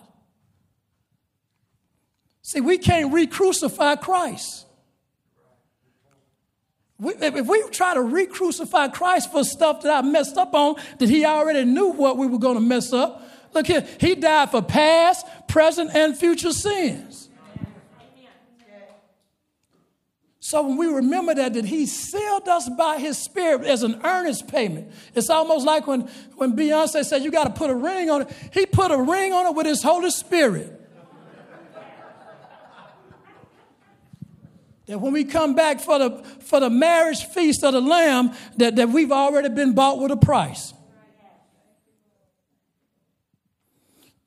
See, 2.42 2.60
we 2.60 2.78
can't 2.78 3.12
re 3.12 3.26
crucify 3.26 3.96
Christ. 3.96 4.66
We, 6.98 7.14
if 7.14 7.46
we 7.46 7.62
try 7.70 7.94
to 7.94 8.02
re 8.02 8.26
crucify 8.26 8.88
Christ 8.88 9.32
for 9.32 9.42
stuff 9.42 9.82
that 9.82 10.04
I 10.04 10.06
messed 10.06 10.36
up 10.36 10.54
on, 10.54 10.76
that 10.98 11.08
he 11.08 11.24
already 11.24 11.64
knew 11.64 11.88
what 11.88 12.16
we 12.16 12.26
were 12.26 12.38
going 12.38 12.54
to 12.54 12.60
mess 12.60 12.92
up. 12.92 13.22
Look 13.52 13.66
here, 13.66 13.86
he 14.00 14.14
died 14.14 14.50
for 14.50 14.62
past, 14.62 15.26
present, 15.48 15.94
and 15.94 16.16
future 16.16 16.52
sins. 16.52 17.24
So 20.40 20.60
when 20.60 20.76
we 20.76 20.86
remember 20.88 21.34
that, 21.34 21.54
that 21.54 21.64
he 21.64 21.86
sealed 21.86 22.46
us 22.48 22.68
by 22.68 22.98
his 22.98 23.16
spirit 23.16 23.64
as 23.64 23.82
an 23.82 24.02
earnest 24.04 24.46
payment. 24.46 24.92
It's 25.14 25.30
almost 25.30 25.64
like 25.64 25.86
when, 25.86 26.02
when 26.36 26.54
Beyonce 26.54 27.02
said, 27.02 27.22
you 27.22 27.30
got 27.30 27.44
to 27.44 27.50
put 27.50 27.70
a 27.70 27.74
ring 27.74 28.10
on 28.10 28.22
it. 28.22 28.32
He 28.52 28.66
put 28.66 28.90
a 28.90 28.98
ring 28.98 29.32
on 29.32 29.46
it 29.46 29.54
with 29.54 29.64
his 29.64 29.82
Holy 29.82 30.10
Spirit. 30.10 30.83
That 34.86 35.00
when 35.00 35.12
we 35.12 35.24
come 35.24 35.54
back 35.54 35.80
for 35.80 35.98
the, 35.98 36.10
for 36.40 36.60
the 36.60 36.70
marriage 36.70 37.24
feast 37.24 37.64
of 37.64 37.72
the 37.72 37.80
Lamb, 37.80 38.32
that, 38.56 38.76
that 38.76 38.90
we've 38.90 39.12
already 39.12 39.48
been 39.48 39.72
bought 39.72 39.98
with 39.98 40.12
a 40.12 40.16
price. 40.16 40.74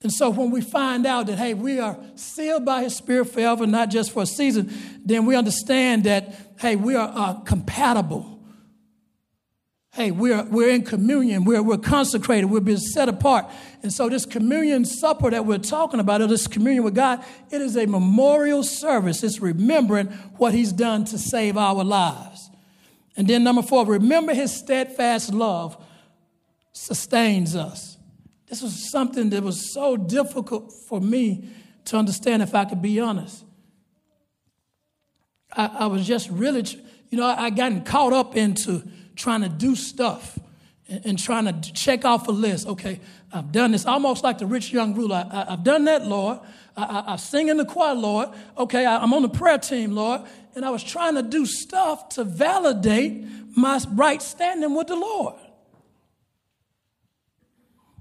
And 0.00 0.12
so 0.12 0.30
when 0.30 0.50
we 0.50 0.60
find 0.60 1.06
out 1.06 1.26
that, 1.26 1.38
hey, 1.38 1.54
we 1.54 1.80
are 1.80 1.98
sealed 2.14 2.64
by 2.64 2.84
his 2.84 2.96
spirit 2.96 3.26
forever, 3.26 3.66
not 3.66 3.90
just 3.90 4.12
for 4.12 4.22
a 4.22 4.26
season, 4.26 4.72
then 5.04 5.26
we 5.26 5.34
understand 5.34 6.04
that, 6.04 6.34
hey, 6.58 6.76
we 6.76 6.94
are 6.94 7.10
uh, 7.12 7.34
compatible. 7.40 8.37
Hey, 9.98 10.12
we're, 10.12 10.44
we're 10.44 10.70
in 10.70 10.82
communion. 10.84 11.44
We're, 11.44 11.60
we're 11.60 11.76
consecrated. 11.76 12.46
We're 12.46 12.60
being 12.60 12.78
set 12.78 13.08
apart. 13.08 13.46
And 13.82 13.92
so 13.92 14.08
this 14.08 14.24
communion 14.24 14.84
supper 14.84 15.28
that 15.28 15.44
we're 15.44 15.58
talking 15.58 15.98
about, 15.98 16.20
or 16.20 16.28
this 16.28 16.46
communion 16.46 16.84
with 16.84 16.94
God, 16.94 17.24
it 17.50 17.60
is 17.60 17.76
a 17.76 17.84
memorial 17.84 18.62
service. 18.62 19.24
It's 19.24 19.40
remembering 19.40 20.06
what 20.36 20.54
he's 20.54 20.70
done 20.70 21.04
to 21.06 21.18
save 21.18 21.56
our 21.56 21.82
lives. 21.82 22.48
And 23.16 23.26
then 23.26 23.42
number 23.42 23.60
four, 23.60 23.84
remember 23.86 24.34
his 24.34 24.56
steadfast 24.56 25.34
love 25.34 25.76
sustains 26.70 27.56
us. 27.56 27.96
This 28.46 28.62
was 28.62 28.92
something 28.92 29.30
that 29.30 29.42
was 29.42 29.72
so 29.72 29.96
difficult 29.96 30.72
for 30.88 31.00
me 31.00 31.48
to 31.86 31.96
understand, 31.96 32.40
if 32.42 32.54
I 32.54 32.66
could 32.66 32.80
be 32.80 33.00
honest. 33.00 33.44
I, 35.52 35.66
I 35.66 35.86
was 35.86 36.06
just 36.06 36.30
really, 36.30 36.64
you 37.10 37.18
know, 37.18 37.26
I, 37.26 37.46
I 37.46 37.50
gotten 37.50 37.82
caught 37.82 38.12
up 38.12 38.36
into 38.36 38.84
trying 39.18 39.42
to 39.42 39.48
do 39.48 39.74
stuff 39.74 40.38
and, 40.88 41.04
and, 41.04 41.18
trying 41.18 41.44
to 41.44 41.72
check 41.72 42.04
off 42.04 42.28
a 42.28 42.30
list. 42.30 42.66
Okay, 42.66 43.00
I've 43.32 43.52
done 43.52 43.72
this, 43.72 43.84
almost 43.84 44.24
like 44.24 44.38
the 44.38 44.46
rich 44.46 44.72
young 44.72 44.94
ruler. 44.94 45.28
I, 45.30 45.50
have 45.50 45.64
done 45.64 45.84
that, 45.84 46.06
Lord. 46.06 46.38
I, 46.76 47.04
I, 47.08 47.16
sing 47.16 47.48
in 47.48 47.56
the 47.56 47.64
choir, 47.64 47.94
Lord. 47.94 48.30
Okay, 48.56 48.86
I, 48.86 48.98
I'm 48.98 49.12
on 49.12 49.22
the 49.22 49.28
prayer 49.28 49.58
team, 49.58 49.92
Lord. 49.92 50.22
And 50.54 50.64
I 50.64 50.70
was 50.70 50.82
trying 50.82 51.16
to 51.16 51.22
do 51.22 51.44
stuff 51.44 52.08
to 52.10 52.24
validate 52.24 53.24
my 53.56 53.80
right 53.92 54.22
standing 54.22 54.74
with 54.74 54.86
the 54.86 54.96
Lord. 54.96 55.34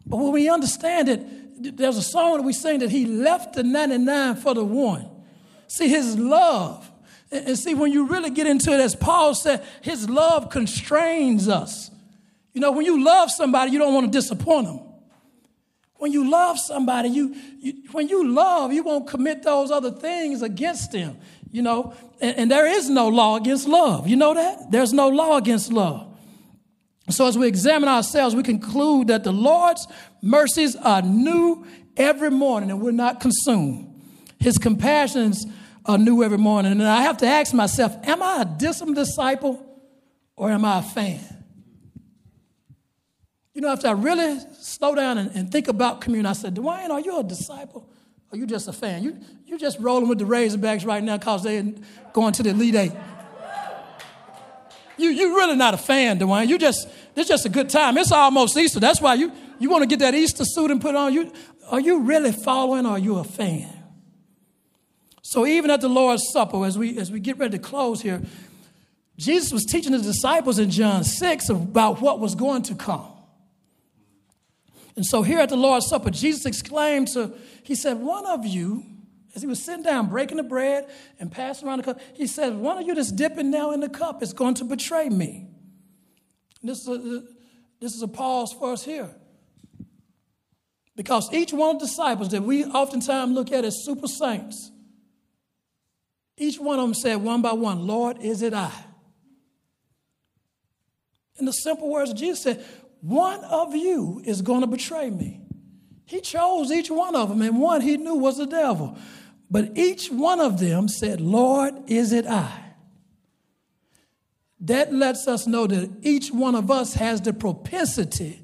But 0.06 0.18
when 0.18 0.32
we 0.32 0.48
understand 0.48 1.10
it, 1.10 1.78
there's 1.78 1.98
a 1.98 2.04
song 2.04 2.38
that 2.38 2.44
we 2.44 2.54
sing 2.54 2.80
that 2.80 2.92
he 2.92 3.06
left 3.06 3.56
the 3.56 3.64
99 3.64 4.36
for 4.38 4.54
the 4.54 4.64
one. 4.64 5.10
See, 5.68 5.90
his 5.90 6.18
love. 6.18 6.90
And 7.32 7.58
see, 7.58 7.74
when 7.74 7.92
you 7.92 8.08
really 8.08 8.30
get 8.30 8.48
into 8.48 8.72
it, 8.72 8.80
as 8.80 8.96
Paul 8.96 9.36
said, 9.36 9.66
his 9.82 10.10
love 10.10 10.50
constrains 10.50 11.50
us. 11.50 11.92
You 12.54 12.62
know, 12.62 12.72
when 12.72 12.86
you 12.86 13.04
love 13.04 13.30
somebody, 13.30 13.72
you 13.72 13.80
don't 13.80 13.94
want 13.94 14.06
to 14.06 14.12
disappoint 14.12 14.68
them. 14.68 14.80
When 15.96 16.12
you 16.12 16.30
love 16.30 16.60
somebody, 16.60 17.10
you, 17.10 17.36
you 17.60 17.74
when 17.92 18.08
you 18.08 18.28
love, 18.28 18.72
you 18.72 18.84
won't 18.84 19.08
commit 19.08 19.44
those 19.44 19.72
other 19.72 19.92
things 19.92 20.42
against 20.42 20.92
them. 20.92 21.18
You 21.52 21.64
know, 21.64 21.94
and, 22.22 22.38
and 22.38 22.52
there 22.52 22.68
is 22.68 22.90
no 22.90 23.08
law 23.08 23.36
against 23.36 23.68
love. 23.68 24.08
You 24.08 24.16
know 24.16 24.34
that? 24.34 24.72
There's 24.72 24.94
no 24.94 25.10
law 25.10 25.38
against 25.38 25.72
love. 25.72 26.08
So 27.10 27.26
as 27.26 27.38
we 27.38 27.48
examine 27.48 27.90
ourselves, 27.90 28.36
we 28.36 28.44
conclude 28.44 29.08
that 29.08 29.24
the 29.24 29.32
Lord's 29.32 29.88
mercies 30.22 30.76
are 30.76 31.02
new 31.02 31.66
every 31.96 32.30
morning 32.30 32.70
and 32.70 32.82
we're 32.82 32.92
not 32.92 33.20
consumed. 33.20 34.02
His 34.40 34.58
compassions 34.58 35.46
are 35.88 35.98
new 35.98 36.24
every 36.24 36.38
morning. 36.38 36.74
And 36.74 36.84
I 36.84 37.02
have 37.04 37.18
to 37.18 37.26
ask 37.26 37.54
myself, 37.54 37.96
am 38.04 38.22
I 38.22 38.42
a 38.42 38.46
disciple 38.46 39.66
or 40.36 40.52
am 40.52 40.66
I 40.66 40.80
a 40.80 40.82
fan? 40.82 41.20
You 43.54 43.62
know, 43.62 43.70
after 43.70 43.88
I 43.88 43.92
really 43.92 44.40
slow 44.60 44.94
down 44.94 45.18
and, 45.18 45.32
and 45.34 45.52
think 45.52 45.68
about 45.68 46.02
communion, 46.02 46.28
I 46.28 46.34
said, 46.34 46.54
Dwayne, 46.56 46.90
are 46.90 47.00
you 47.00 47.20
a 47.20 47.24
disciple 47.24 47.90
or 48.32 48.38
you 48.38 48.46
just 48.46 48.68
a 48.68 48.74
fan? 48.74 49.02
You, 49.02 49.18
you're 49.46 49.58
just 49.58 49.80
rolling 49.80 50.10
with 50.10 50.20
the 50.20 50.26
Razorbacks 50.26 50.86
right 50.86 51.02
now 51.02 51.18
because 51.18 51.44
they're 51.44 51.74
going 52.14 52.34
to 52.34 52.44
the 52.44 52.50
Elite 52.50 52.76
Eight. 52.76 52.92
You, 54.98 55.10
you're 55.10 55.36
really 55.36 55.56
not 55.56 55.74
a 55.74 55.78
fan, 55.78 56.20
Dwayne. 56.20 56.48
You 56.48 56.58
just, 56.58 56.88
it's 57.16 57.28
just 57.28 57.46
a 57.46 57.50
good 57.50 57.70
time. 57.70 57.98
It's 57.98 58.12
almost 58.12 58.58
Easter. 58.58 58.80
That's 58.80 59.00
why 59.00 59.14
you, 59.14 59.32
you 59.60 59.70
want 59.70 59.84
to 59.84 59.88
get 59.88 60.00
that 60.00 60.16
Easter 60.16 60.44
suit 60.44 60.70
and 60.70 60.82
put 60.82 60.96
on. 60.96 61.14
You, 61.14 61.32
are 61.70 61.80
you 61.80 62.02
really 62.02 62.32
following 62.32 62.86
or 62.86 62.92
are 62.92 63.00
you 63.00 63.18
a 63.18 63.24
fan? 63.24 63.77
So 65.30 65.46
even 65.46 65.70
at 65.72 65.82
the 65.82 65.90
Lord's 65.90 66.24
Supper, 66.32 66.66
as 66.66 66.78
we, 66.78 66.98
as 66.98 67.12
we 67.12 67.20
get 67.20 67.38
ready 67.38 67.58
to 67.58 67.62
close 67.62 68.02
here, 68.02 68.22
Jesus 69.18 69.52
was 69.52 69.66
teaching 69.66 69.92
the 69.92 69.98
disciples 69.98 70.58
in 70.58 70.70
John 70.70 71.04
6 71.04 71.50
about 71.50 72.00
what 72.00 72.22
was 72.22 72.34
going 72.34 72.62
to 72.64 72.76
come. 72.76 73.12
And 74.96 75.06
so 75.06 75.24
here 75.24 75.40
at 75.40 75.50
the 75.50 75.58
Lord's 75.58 75.88
Supper, 75.88 76.12
Jesus 76.12 76.46
exclaimed 76.46 77.10
to, 77.10 77.34
he 77.64 77.76
said, 77.76 77.98
One 77.98 78.26
of 78.26 78.46
you, 78.46 78.86
as 79.36 79.42
he 79.42 79.50
was 79.50 79.62
sitting 79.62 79.84
down 79.84 80.08
breaking 80.08 80.38
the 80.38 80.44
bread 80.44 80.88
and 81.20 81.30
passing 81.30 81.68
around 81.68 81.80
the 81.80 81.84
cup, 81.84 82.00
he 82.14 82.26
said, 82.26 82.56
One 82.56 82.78
of 82.78 82.88
you 82.88 82.96
that's 82.96 83.12
dipping 83.12 83.52
now 83.52 83.72
in 83.72 83.82
the 83.82 83.90
cup 83.90 84.24
is 84.24 84.32
going 84.32 84.54
to 84.54 84.64
betray 84.64 85.10
me. 85.10 85.50
this 86.64 86.80
is 86.80 86.88
a, 86.88 87.24
this 87.82 87.94
is 87.94 88.02
a 88.02 88.08
pause 88.08 88.54
for 88.54 88.72
us 88.72 88.86
here. 88.86 89.10
Because 90.96 91.34
each 91.34 91.52
one 91.52 91.76
of 91.76 91.82
the 91.82 91.86
disciples 91.86 92.30
that 92.30 92.44
we 92.44 92.64
oftentimes 92.64 93.34
look 93.34 93.52
at 93.52 93.66
as 93.66 93.84
super 93.84 94.08
saints, 94.08 94.72
each 96.38 96.60
one 96.60 96.80
of 96.80 96.86
them 96.86 96.94
said 96.94 97.16
one 97.18 97.42
by 97.42 97.54
one, 97.54 97.88
Lord, 97.88 98.20
is 98.22 98.42
it 98.42 98.54
I? 98.54 98.72
In 101.40 101.46
the 101.46 101.54
simple 101.54 101.90
words 101.90 102.14
Jesus 102.14 102.42
said, 102.42 102.66
one 103.02 103.44
of 103.44 103.76
you 103.76 104.22
is 104.26 104.42
going 104.42 104.62
to 104.62 104.68
betray 104.68 105.10
me. 105.10 105.42
He 106.06 106.22
chose 106.22 106.72
each 106.72 106.90
one 106.90 107.16
of 107.16 107.30
them, 107.30 107.42
and 107.42 107.60
one 107.60 107.82
he 107.82 107.98
knew 107.98 108.16
was 108.16 108.38
the 108.38 108.46
devil. 108.46 108.98
But 109.52 109.78
each 109.78 110.10
one 110.10 110.40
of 110.40 110.60
them 110.60 110.88
said, 110.88 111.20
Lord, 111.22 111.74
is 111.88 112.14
it 112.14 112.26
I? 112.26 112.64
That 114.62 114.94
lets 114.94 115.28
us 115.28 115.46
know 115.46 115.68
that 115.68 115.90
each 116.02 116.32
one 116.32 116.56
of 116.56 116.72
us 116.72 116.96
has 116.96 117.22
the 117.22 117.34
propensity 117.34 118.42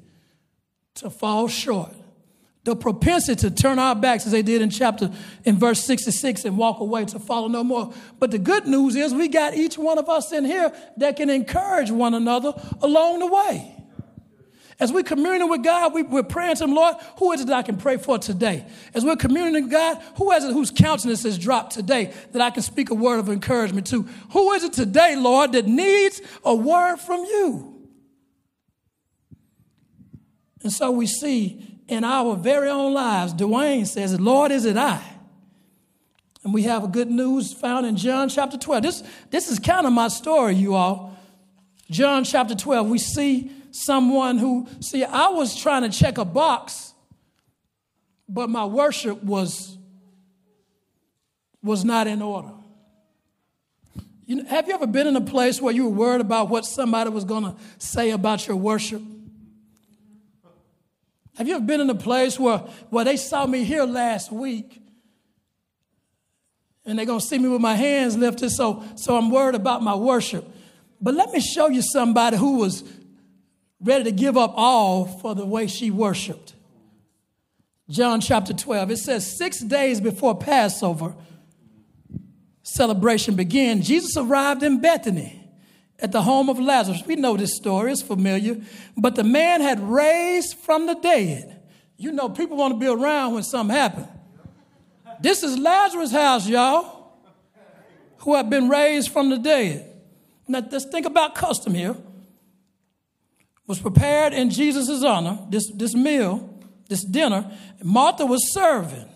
to 0.96 1.10
fall 1.10 1.48
short. 1.48 1.94
The 2.64 2.74
propensity 2.74 3.40
to 3.42 3.50
turn 3.50 3.78
our 3.78 3.94
backs 3.94 4.24
as 4.24 4.32
they 4.32 4.40
did 4.42 4.62
in 4.62 4.70
chapter 4.70 5.10
in 5.44 5.58
verse 5.58 5.84
66 5.84 6.46
and 6.46 6.56
walk 6.56 6.80
away 6.80 7.04
to 7.06 7.18
follow 7.18 7.46
no 7.46 7.62
more. 7.62 7.92
But 8.18 8.30
the 8.30 8.38
good 8.38 8.66
news 8.66 8.96
is 8.96 9.12
we 9.12 9.28
got 9.28 9.54
each 9.54 9.76
one 9.76 9.98
of 9.98 10.08
us 10.08 10.32
in 10.32 10.46
here 10.46 10.72
that 10.96 11.16
can 11.16 11.28
encourage 11.28 11.90
one 11.90 12.14
another 12.14 12.54
along 12.80 13.18
the 13.18 13.26
way. 13.26 13.74
As 14.80 14.92
we're 14.92 15.04
communing 15.04 15.48
with 15.48 15.62
God, 15.62 15.94
we, 15.94 16.02
are 16.02 16.22
praying 16.22 16.56
to 16.56 16.64
Him, 16.64 16.74
Lord, 16.74 16.96
who 17.18 17.32
is 17.32 17.42
it 17.42 17.46
that 17.46 17.56
I 17.56 17.62
can 17.62 17.76
pray 17.76 17.96
for 17.96 18.18
today? 18.18 18.66
As 18.92 19.04
we're 19.04 19.16
communing 19.16 19.64
with 19.64 19.70
God, 19.70 20.02
who 20.16 20.32
is 20.32 20.42
it 20.42 20.52
whose 20.52 20.70
countenance 20.70 21.22
has 21.22 21.38
dropped 21.38 21.74
today 21.74 22.12
that 22.32 22.42
I 22.42 22.50
can 22.50 22.62
speak 22.62 22.90
a 22.90 22.94
word 22.94 23.18
of 23.18 23.28
encouragement 23.28 23.86
to? 23.88 24.02
Who 24.30 24.52
is 24.52 24.64
it 24.64 24.72
today, 24.72 25.16
Lord, 25.16 25.52
that 25.52 25.66
needs 25.66 26.20
a 26.44 26.54
word 26.54 26.96
from 26.96 27.20
you? 27.20 27.88
And 30.62 30.72
so 30.72 30.90
we 30.90 31.06
see 31.06 31.73
in 31.88 32.04
our 32.04 32.36
very 32.36 32.68
own 32.68 32.94
lives, 32.94 33.34
Dwayne 33.34 33.86
says, 33.86 34.18
Lord, 34.18 34.50
is 34.50 34.64
it 34.64 34.76
I? 34.76 35.02
And 36.42 36.52
we 36.52 36.64
have 36.64 36.84
a 36.84 36.88
good 36.88 37.10
news 37.10 37.52
found 37.52 37.86
in 37.86 37.96
John 37.96 38.28
chapter 38.28 38.58
12. 38.58 38.82
This, 38.82 39.02
this 39.30 39.50
is 39.50 39.58
kind 39.58 39.86
of 39.86 39.92
my 39.92 40.08
story, 40.08 40.54
you 40.54 40.74
all. 40.74 41.18
John 41.90 42.24
chapter 42.24 42.54
12, 42.54 42.88
we 42.88 42.98
see 42.98 43.50
someone 43.70 44.38
who, 44.38 44.68
see, 44.80 45.04
I 45.04 45.28
was 45.28 45.56
trying 45.56 45.82
to 45.82 45.96
check 45.96 46.18
a 46.18 46.24
box, 46.24 46.92
but 48.28 48.48
my 48.48 48.64
worship 48.64 49.22
was, 49.22 49.76
was 51.62 51.84
not 51.84 52.06
in 52.06 52.22
order. 52.22 52.52
You 54.26 54.36
know, 54.36 54.44
have 54.46 54.68
you 54.68 54.74
ever 54.74 54.86
been 54.86 55.06
in 55.06 55.16
a 55.16 55.20
place 55.20 55.60
where 55.60 55.74
you 55.74 55.84
were 55.84 55.96
worried 55.96 56.20
about 56.20 56.48
what 56.48 56.64
somebody 56.64 57.10
was 57.10 57.24
going 57.24 57.44
to 57.44 57.54
say 57.78 58.10
about 58.10 58.46
your 58.46 58.56
worship? 58.56 59.02
Have 61.36 61.48
you 61.48 61.56
ever 61.56 61.64
been 61.64 61.80
in 61.80 61.90
a 61.90 61.94
place 61.94 62.38
where, 62.38 62.58
where 62.90 63.04
they 63.04 63.16
saw 63.16 63.46
me 63.46 63.64
here 63.64 63.84
last 63.84 64.30
week 64.30 64.80
and 66.86 66.98
they're 66.98 67.06
going 67.06 67.20
to 67.20 67.26
see 67.26 67.38
me 67.38 67.48
with 67.48 67.60
my 67.60 67.74
hands 67.74 68.16
lifted, 68.16 68.50
so, 68.50 68.84
so 68.94 69.16
I'm 69.16 69.30
worried 69.30 69.56
about 69.56 69.82
my 69.82 69.94
worship? 69.94 70.48
But 71.00 71.14
let 71.14 71.32
me 71.32 71.40
show 71.40 71.68
you 71.68 71.82
somebody 71.82 72.36
who 72.36 72.58
was 72.58 72.84
ready 73.80 74.04
to 74.04 74.12
give 74.12 74.36
up 74.36 74.52
all 74.54 75.06
for 75.06 75.34
the 75.34 75.44
way 75.44 75.66
she 75.66 75.90
worshiped. 75.90 76.54
John 77.90 78.20
chapter 78.20 78.54
12, 78.54 78.92
it 78.92 78.96
says, 78.98 79.36
Six 79.36 79.60
days 79.60 80.00
before 80.00 80.38
Passover 80.38 81.14
celebration 82.62 83.34
began, 83.34 83.82
Jesus 83.82 84.16
arrived 84.16 84.62
in 84.62 84.80
Bethany 84.80 85.43
at 85.98 86.12
the 86.12 86.22
home 86.22 86.48
of 86.48 86.58
Lazarus. 86.58 87.02
We 87.06 87.16
know 87.16 87.36
this 87.36 87.56
story, 87.56 87.92
it's 87.92 88.02
familiar. 88.02 88.60
But 88.96 89.14
the 89.14 89.24
man 89.24 89.60
had 89.60 89.80
raised 89.80 90.58
from 90.58 90.86
the 90.86 90.94
dead. 90.94 91.62
You 91.96 92.12
know, 92.12 92.28
people 92.28 92.56
want 92.56 92.74
to 92.74 92.80
be 92.80 92.86
around 92.86 93.34
when 93.34 93.42
something 93.42 93.74
happened. 93.74 94.08
This 95.20 95.42
is 95.42 95.58
Lazarus' 95.58 96.10
house, 96.10 96.48
y'all, 96.48 97.12
who 98.18 98.34
had 98.34 98.50
been 98.50 98.68
raised 98.68 99.10
from 99.10 99.30
the 99.30 99.38
dead. 99.38 99.90
Now, 100.48 100.62
let's 100.70 100.86
think 100.86 101.06
about 101.06 101.34
custom 101.34 101.74
here 101.74 101.96
was 103.66 103.78
prepared 103.78 104.32
in 104.32 104.50
Jesus' 104.50 105.02
honor, 105.02 105.38
this, 105.48 105.70
this 105.72 105.94
meal, 105.94 106.60
this 106.88 107.04
dinner. 107.04 107.50
Martha 107.82 108.26
was 108.26 108.52
serving. 108.52 109.08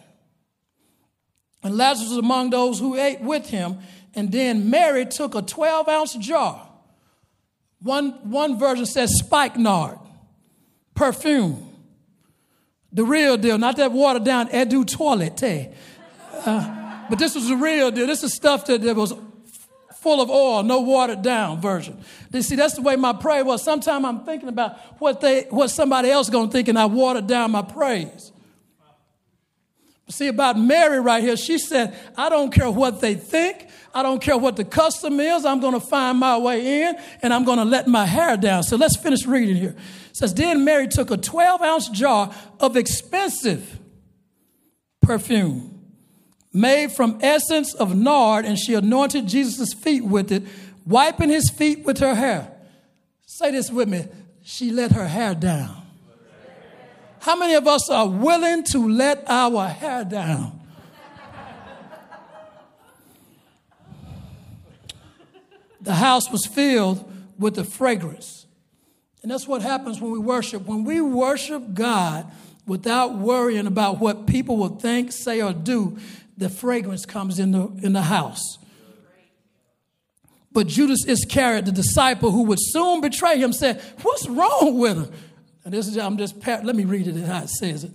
And 1.62 1.76
Lazarus 1.76 2.10
was 2.10 2.18
among 2.18 2.50
those 2.50 2.78
who 2.78 2.96
ate 2.96 3.20
with 3.20 3.48
him. 3.50 3.78
And 4.14 4.32
then 4.32 4.70
Mary 4.70 5.04
took 5.04 5.34
a 5.34 5.42
12 5.42 5.88
ounce 5.88 6.14
jar. 6.14 6.67
One, 7.80 8.10
one 8.30 8.58
version 8.58 8.86
says 8.86 9.16
spikenard, 9.18 9.98
perfume. 10.94 11.64
The 12.92 13.04
real 13.04 13.36
deal, 13.36 13.58
not 13.58 13.76
that 13.76 13.92
watered 13.92 14.24
down 14.24 14.48
eau 14.52 14.64
de 14.64 14.84
toilette. 14.84 15.74
Uh, 16.44 17.06
but 17.10 17.18
this 17.18 17.34
was 17.34 17.48
the 17.48 17.56
real 17.56 17.90
deal. 17.90 18.06
This 18.06 18.24
is 18.24 18.34
stuff 18.34 18.66
that, 18.66 18.80
that 18.80 18.96
was 18.96 19.12
full 20.00 20.20
of 20.20 20.30
oil, 20.30 20.62
no 20.62 20.80
watered 20.80 21.22
down 21.22 21.60
version. 21.60 22.00
You 22.32 22.42
see, 22.42 22.56
that's 22.56 22.74
the 22.74 22.82
way 22.82 22.96
my 22.96 23.12
prayer 23.12 23.44
was. 23.44 23.62
Sometimes 23.62 24.04
I'm 24.04 24.24
thinking 24.24 24.48
about 24.48 24.78
what 25.00 25.20
they, 25.20 25.42
what 25.50 25.68
somebody 25.68 26.10
else 26.10 26.30
gonna 26.30 26.50
think, 26.50 26.68
and 26.68 26.78
I 26.78 26.86
watered 26.86 27.26
down 27.26 27.50
my 27.50 27.62
praise. 27.62 28.32
See 30.10 30.28
about 30.28 30.58
Mary 30.58 31.00
right 31.00 31.22
here, 31.22 31.36
she 31.36 31.58
said, 31.58 31.98
I 32.16 32.28
don't 32.28 32.50
care 32.50 32.70
what 32.70 33.00
they 33.00 33.14
think. 33.14 33.68
I 33.94 34.02
don't 34.02 34.22
care 34.22 34.38
what 34.38 34.56
the 34.56 34.64
custom 34.64 35.20
is. 35.20 35.44
I'm 35.44 35.60
going 35.60 35.78
to 35.78 35.86
find 35.86 36.18
my 36.18 36.38
way 36.38 36.82
in 36.82 36.96
and 37.22 37.34
I'm 37.34 37.44
going 37.44 37.58
to 37.58 37.64
let 37.64 37.88
my 37.88 38.06
hair 38.06 38.36
down. 38.36 38.62
So 38.62 38.76
let's 38.76 38.96
finish 38.96 39.26
reading 39.26 39.56
here. 39.56 39.76
It 40.10 40.16
says, 40.16 40.34
Then 40.34 40.64
Mary 40.64 40.88
took 40.88 41.10
a 41.10 41.16
12 41.16 41.60
ounce 41.60 41.88
jar 41.90 42.34
of 42.60 42.76
expensive 42.76 43.78
perfume 45.02 45.78
made 46.52 46.92
from 46.92 47.18
essence 47.22 47.74
of 47.74 47.94
nard, 47.94 48.44
and 48.44 48.58
she 48.58 48.74
anointed 48.74 49.28
Jesus' 49.28 49.72
feet 49.74 50.04
with 50.04 50.32
it, 50.32 50.42
wiping 50.86 51.28
his 51.28 51.50
feet 51.50 51.84
with 51.84 51.98
her 51.98 52.14
hair. 52.14 52.50
Say 53.26 53.50
this 53.50 53.70
with 53.70 53.88
me. 53.88 54.06
She 54.42 54.70
let 54.70 54.92
her 54.92 55.06
hair 55.06 55.34
down. 55.34 55.77
How 57.28 57.36
many 57.36 57.56
of 57.56 57.68
us 57.68 57.90
are 57.90 58.08
willing 58.08 58.64
to 58.64 58.88
let 58.88 59.22
our 59.28 59.68
hair 59.68 60.02
down? 60.02 60.58
the 65.82 65.94
house 65.94 66.30
was 66.30 66.46
filled 66.46 67.06
with 67.38 67.56
the 67.56 67.64
fragrance. 67.64 68.46
And 69.22 69.30
that's 69.30 69.46
what 69.46 69.60
happens 69.60 70.00
when 70.00 70.10
we 70.10 70.18
worship. 70.18 70.64
When 70.64 70.84
we 70.84 71.02
worship 71.02 71.74
God, 71.74 72.24
without 72.66 73.18
worrying 73.18 73.66
about 73.66 73.98
what 73.98 74.26
people 74.26 74.56
will 74.56 74.76
think, 74.76 75.12
say, 75.12 75.42
or 75.42 75.52
do, 75.52 75.98
the 76.38 76.48
fragrance 76.48 77.04
comes 77.04 77.38
in 77.38 77.50
the, 77.50 77.66
in 77.82 77.92
the 77.92 78.04
house. 78.04 78.56
But 80.50 80.66
Judas 80.66 81.04
Iscariot, 81.06 81.66
the 81.66 81.72
disciple 81.72 82.30
who 82.30 82.44
would 82.44 82.58
soon 82.58 83.02
betray 83.02 83.38
him, 83.38 83.52
said, 83.52 83.82
What's 84.00 84.26
wrong 84.26 84.78
with 84.78 84.96
him? 84.96 85.12
And 85.64 85.74
this 85.74 85.86
is, 85.86 85.96
I'm 85.98 86.16
just, 86.16 86.34
let 86.46 86.74
me 86.74 86.84
read 86.84 87.06
it 87.08 87.16
how 87.24 87.42
it 87.42 87.50
says 87.50 87.84
it. 87.84 87.90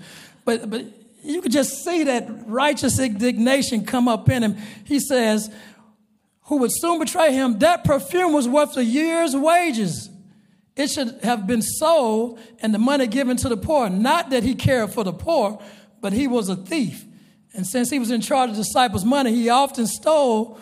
But, 0.45 0.69
but 0.69 0.85
you 1.23 1.41
could 1.41 1.51
just 1.51 1.83
see 1.83 2.03
that 2.03 2.27
righteous 2.47 2.99
indignation 2.99 3.85
come 3.85 4.07
up 4.07 4.29
in 4.29 4.43
him. 4.43 4.57
He 4.83 4.99
says, 4.99 5.49
Who 6.43 6.57
would 6.57 6.71
soon 6.71 6.99
betray 6.99 7.33
him, 7.33 7.59
that 7.59 7.83
perfume 7.83 8.33
was 8.33 8.47
worth 8.47 8.75
a 8.77 8.83
year's 8.83 9.35
wages. 9.35 10.09
It 10.75 10.89
should 10.89 11.19
have 11.23 11.45
been 11.45 11.61
sold 11.61 12.39
and 12.59 12.73
the 12.73 12.79
money 12.79 13.07
given 13.07 13.37
to 13.37 13.49
the 13.49 13.57
poor. 13.57 13.89
Not 13.89 14.31
that 14.31 14.43
he 14.43 14.55
cared 14.55 14.91
for 14.91 15.03
the 15.03 15.13
poor, 15.13 15.61
but 16.01 16.13
he 16.13 16.27
was 16.27 16.49
a 16.49 16.55
thief. 16.55 17.05
And 17.53 17.65
since 17.65 17.89
he 17.89 17.99
was 17.99 18.09
in 18.09 18.21
charge 18.21 18.49
of 18.49 18.55
the 18.55 18.63
disciples' 18.63 19.05
money, 19.05 19.33
he 19.33 19.49
often 19.49 19.85
stole 19.85 20.59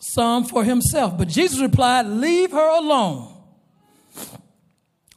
some 0.00 0.44
for 0.44 0.64
himself. 0.64 1.16
But 1.16 1.28
Jesus 1.28 1.60
replied, 1.60 2.06
Leave 2.06 2.50
her 2.52 2.78
alone. 2.78 3.31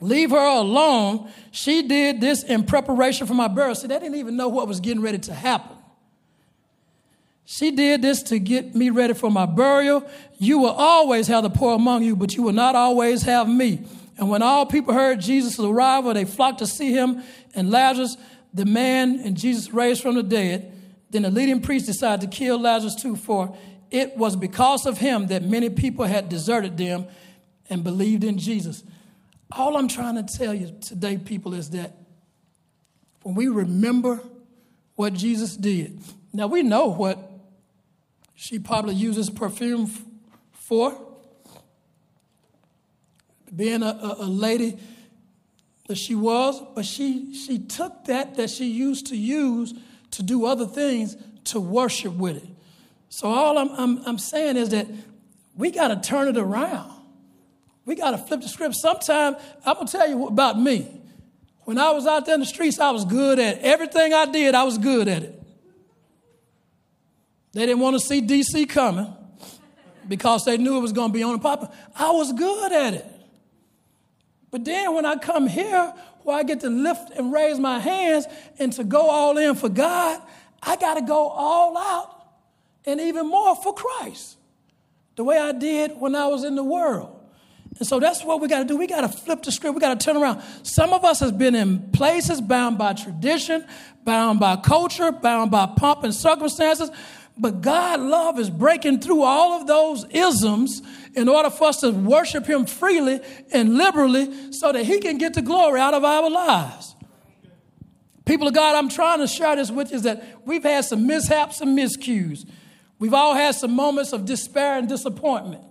Leave 0.02 0.32
her 0.32 0.38
alone. 0.38 1.32
She 1.52 1.88
did 1.88 2.20
this 2.20 2.44
in 2.44 2.64
preparation 2.66 3.28
for 3.28 3.34
my 3.34 3.48
burial. 3.48 3.76
See, 3.76 3.88
they 3.88 4.00
didn't 4.00 4.16
even 4.16 4.36
know 4.36 4.50
what 4.50 4.68
was 4.68 4.80
getting 4.80 5.02
ready 5.02 5.20
to 5.20 5.34
happen. 5.34 5.76
She 7.46 7.72
did 7.72 8.02
this 8.02 8.24
to 8.24 8.40
get 8.40 8.76
me 8.76 8.90
ready 8.90 9.14
for 9.14 9.30
my 9.30 9.46
burial. 9.46 10.08
You 10.38 10.58
will 10.58 10.72
always 10.72 11.28
have 11.28 11.44
the 11.44 11.50
poor 11.50 11.76
among 11.76 12.04
you, 12.04 12.16
but 12.16 12.36
you 12.36 12.44
will 12.44 12.54
not 12.54 12.76
always 12.76 13.22
have 13.24 13.48
me. 13.48 13.86
And 14.18 14.30
when 14.30 14.42
all 14.42 14.66
people 14.66 14.94
heard 14.94 15.22
Jesus' 15.22 15.60
arrival, 15.60 16.14
they 16.14 16.26
flocked 16.26 16.60
to 16.60 16.68
see 16.68 16.92
him 16.92 17.24
and 17.54 17.70
Lazarus, 17.70 18.18
the 18.54 18.66
man 18.66 19.20
and 19.20 19.38
Jesus 19.38 19.74
raised 19.74 20.02
from 20.02 20.16
the 20.16 20.24
dead. 20.24 20.74
Then 21.10 21.22
the 21.22 21.30
leading 21.30 21.62
priest 21.62 21.86
decided 21.86 22.30
to 22.30 22.36
kill 22.36 22.60
Lazarus 22.60 22.96
too, 22.96 23.16
for 23.16 23.56
it 23.92 24.18
was 24.18 24.36
because 24.36 24.86
of 24.86 24.98
him 24.98 25.28
that 25.28 25.44
many 25.44 25.70
people 25.70 26.06
had 26.06 26.30
deserted 26.30 26.78
them 26.78 27.08
and 27.70 27.84
believed 27.84 28.24
in 28.24 28.38
Jesus. 28.38 28.84
All 29.56 29.78
I'm 29.78 29.88
trying 29.88 30.16
to 30.16 30.38
tell 30.38 30.54
you 30.54 30.76
today, 30.82 31.18
people, 31.18 31.54
is 31.54 31.70
that 31.70 31.96
when 33.24 33.36
we 33.36 33.48
remember 33.48 34.22
what 34.96 35.14
Jesus 35.14 35.56
did, 35.56 36.02
now 36.34 36.48
we 36.48 36.62
know 36.62 36.88
what 36.88 37.18
she 38.36 38.60
probably 38.60 38.96
uses 38.96 39.30
perfume 39.30 39.90
for 40.52 41.02
being 43.56 43.82
a, 43.82 43.86
a, 43.86 44.16
a 44.20 44.28
lady 44.28 44.78
that 45.88 45.96
she 45.96 46.16
was, 46.16 46.62
but 46.76 46.84
she, 46.84 47.34
she 47.34 47.60
took 47.60 48.06
that 48.06 48.36
that 48.36 48.50
she 48.50 48.66
used 48.66 49.08
to 49.08 49.16
use 49.16 49.74
to 50.12 50.24
do 50.24 50.46
other 50.46 50.66
things 50.66 51.16
to 51.46 51.62
worship 51.62 52.14
with 52.14 52.38
it. 52.38 52.50
So 53.08 53.28
all 53.30 53.58
I'm, 53.58 53.70
I'm, 53.70 54.06
I'm 54.06 54.18
saying 54.18 54.58
is 54.58 54.70
that 54.70 54.88
we 55.56 55.72
got 55.72 55.88
to 55.90 55.96
turn 55.96 56.28
it 56.28 56.38
around. 56.38 56.92
We 57.86 57.96
got 57.96 58.12
to 58.12 58.18
flip 58.18 58.42
the 58.42 58.48
script. 58.48 58.76
Sometimes, 58.76 59.38
I'm 59.66 59.76
going 59.76 59.88
to 59.88 59.92
tell 59.92 60.10
you 60.10 60.28
about 60.28 60.60
me. 60.60 61.02
When 61.66 61.78
I 61.78 61.92
was 61.92 62.06
out 62.06 62.26
there 62.26 62.36
in 62.36 62.40
the 62.40 62.46
streets, 62.46 62.80
I 62.80 62.92
was 62.92 63.06
good 63.06 63.40
at 63.40 63.58
it. 63.58 63.64
Everything 63.64 64.14
I 64.14 64.26
did, 64.26 64.56
I 64.56 64.64
was 64.64 64.78
good 64.78 65.08
at 65.08 65.24
it. 65.24 65.42
They 67.54 67.66
didn't 67.66 67.80
want 67.80 67.96
to 67.96 68.06
see 68.06 68.22
DC 68.22 68.70
coming 68.70 69.12
because 70.08 70.46
they 70.46 70.58
knew 70.58 70.78
it 70.78 70.82
was 70.82 70.94
going 70.94 71.10
to 71.10 71.14
be 71.14 71.24
on 71.24 71.34
the 71.34 71.40
pop. 71.40 71.74
I 71.96 72.12
was 72.12 72.34
good 72.34 72.72
at 72.72 72.94
it. 72.94 73.06
But 74.52 74.66
then 74.66 74.94
when 74.94 75.06
I 75.06 75.16
come 75.16 75.48
here, 75.48 75.94
where 76.24 76.38
I 76.38 76.44
get 76.44 76.62
to 76.62 76.70
lift 76.70 77.12
and 77.12 77.32
raise 77.32 77.60
my 77.60 77.80
hands 77.80 78.26
and 78.60 78.74
to 78.74 78.84
go 78.84 79.10
all 79.10 79.38
in 79.38 79.56
for 79.56 79.70
God, 79.70 80.22
I 80.62 80.76
got 80.76 80.96
to 80.96 81.02
go 81.02 81.30
all 81.30 81.78
out 81.78 82.16
and 82.86 83.00
even 83.00 83.28
more 83.28 83.56
for 83.56 83.74
Christ, 83.74 84.38
the 85.16 85.24
way 85.24 85.38
I 85.38 85.52
did 85.52 85.92
when 86.00 86.16
I 86.16 86.28
was 86.28 86.44
in 86.44 86.56
the 86.56 86.64
world. 86.64 87.15
And 87.78 87.88
so 87.88 88.00
that's 88.00 88.24
what 88.24 88.40
we 88.40 88.48
got 88.48 88.60
to 88.60 88.66
do. 88.66 88.78
We 88.78 88.88
got 88.88 89.02
to 89.02 89.10
flip 89.10 89.44
the 89.44 89.52
script. 89.52 89.76
We 89.76 89.82
got 89.82 90.00
to 90.00 90.06
turn 90.06 90.16
around. 90.16 90.42
Some 90.64 90.94
of 90.94 91.04
us 91.04 91.20
has 91.20 91.32
been 91.32 91.56
in 91.56 91.92
places 91.92 92.40
bound 92.40 92.78
by 92.78 92.94
tradition, 92.94 93.66
bound 94.04 94.40
by 94.40 94.56
culture, 94.56 95.12
bound 95.12 95.52
by 95.52 95.66
pomp 95.66 96.04
and 96.04 96.14
circumstances. 96.14 96.90
But 97.38 97.60
God 97.60 98.00
love 98.00 98.40
is 98.40 98.50
breaking 98.50 99.02
through 99.02 99.24
all 99.24 99.60
of 99.60 99.68
those 99.68 100.06
isms 100.10 100.82
in 101.16 101.28
order 101.28 101.50
for 101.50 101.68
us 101.68 101.82
to 101.82 101.92
worship 101.92 102.46
him 102.46 102.66
freely 102.66 103.20
and 103.52 103.78
liberally 103.78 104.54
so 104.54 104.72
that 104.72 104.86
he 104.86 105.00
can 105.00 105.18
get 105.18 105.34
the 105.34 105.42
glory 105.42 105.82
out 105.82 105.94
of 105.94 106.06
our 106.06 106.30
lives. 106.30 106.96
People 108.24 108.48
of 108.48 108.54
God, 108.54 108.76
I'm 108.76 108.90
trying 108.90 109.20
to 109.20 109.28
share 109.28 109.56
this 109.58 109.70
with 109.70 109.92
you 109.92 109.98
is 109.98 110.04
that 110.04 110.24
we've 110.46 110.64
had 110.64 110.86
some 110.86 111.06
mishaps 111.06 111.60
and 111.60 111.78
miscues. 111.78 112.50
We've 113.00 113.14
all 113.14 113.36
had 113.36 113.54
some 113.56 113.74
moments 113.74 114.14
of 114.14 114.26
despair 114.26 114.78
and 114.78 114.88
disappointment. 114.88 115.64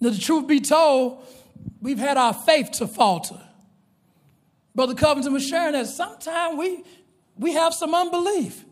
Now, 0.00 0.10
the 0.10 0.18
truth 0.18 0.46
be 0.46 0.60
told, 0.60 1.26
we've 1.80 1.98
had 1.98 2.16
our 2.16 2.34
faith 2.34 2.70
to 2.72 2.86
falter. 2.86 3.40
Brother 4.74 4.94
Covington 4.94 5.32
was 5.32 5.46
sharing 5.46 5.72
that 5.72 5.86
sometimes 5.86 6.58
we, 6.58 6.82
we 7.36 7.52
have 7.52 7.74
some 7.74 7.94
unbelief. 7.94 8.64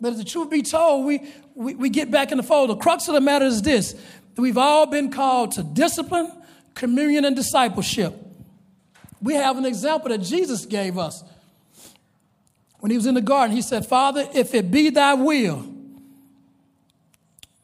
But 0.00 0.12
if 0.12 0.18
the 0.18 0.24
truth 0.24 0.50
be 0.50 0.62
told, 0.62 1.06
we, 1.06 1.32
we, 1.54 1.74
we 1.74 1.88
get 1.88 2.10
back 2.10 2.30
in 2.30 2.36
the 2.36 2.42
fold. 2.42 2.70
The 2.70 2.76
crux 2.76 3.08
of 3.08 3.14
the 3.14 3.20
matter 3.20 3.46
is 3.46 3.62
this 3.62 3.94
we've 4.36 4.58
all 4.58 4.86
been 4.86 5.10
called 5.10 5.52
to 5.52 5.62
discipline, 5.62 6.30
communion, 6.74 7.24
and 7.24 7.34
discipleship. 7.34 8.14
We 9.22 9.34
have 9.34 9.56
an 9.56 9.64
example 9.64 10.10
that 10.10 10.18
Jesus 10.18 10.66
gave 10.66 10.98
us. 10.98 11.24
When 12.80 12.90
he 12.90 12.96
was 12.96 13.06
in 13.06 13.14
the 13.14 13.22
garden, 13.22 13.56
he 13.56 13.62
said, 13.62 13.86
Father, 13.86 14.28
if 14.34 14.54
it 14.54 14.70
be 14.70 14.90
thy 14.90 15.14
will, 15.14 15.66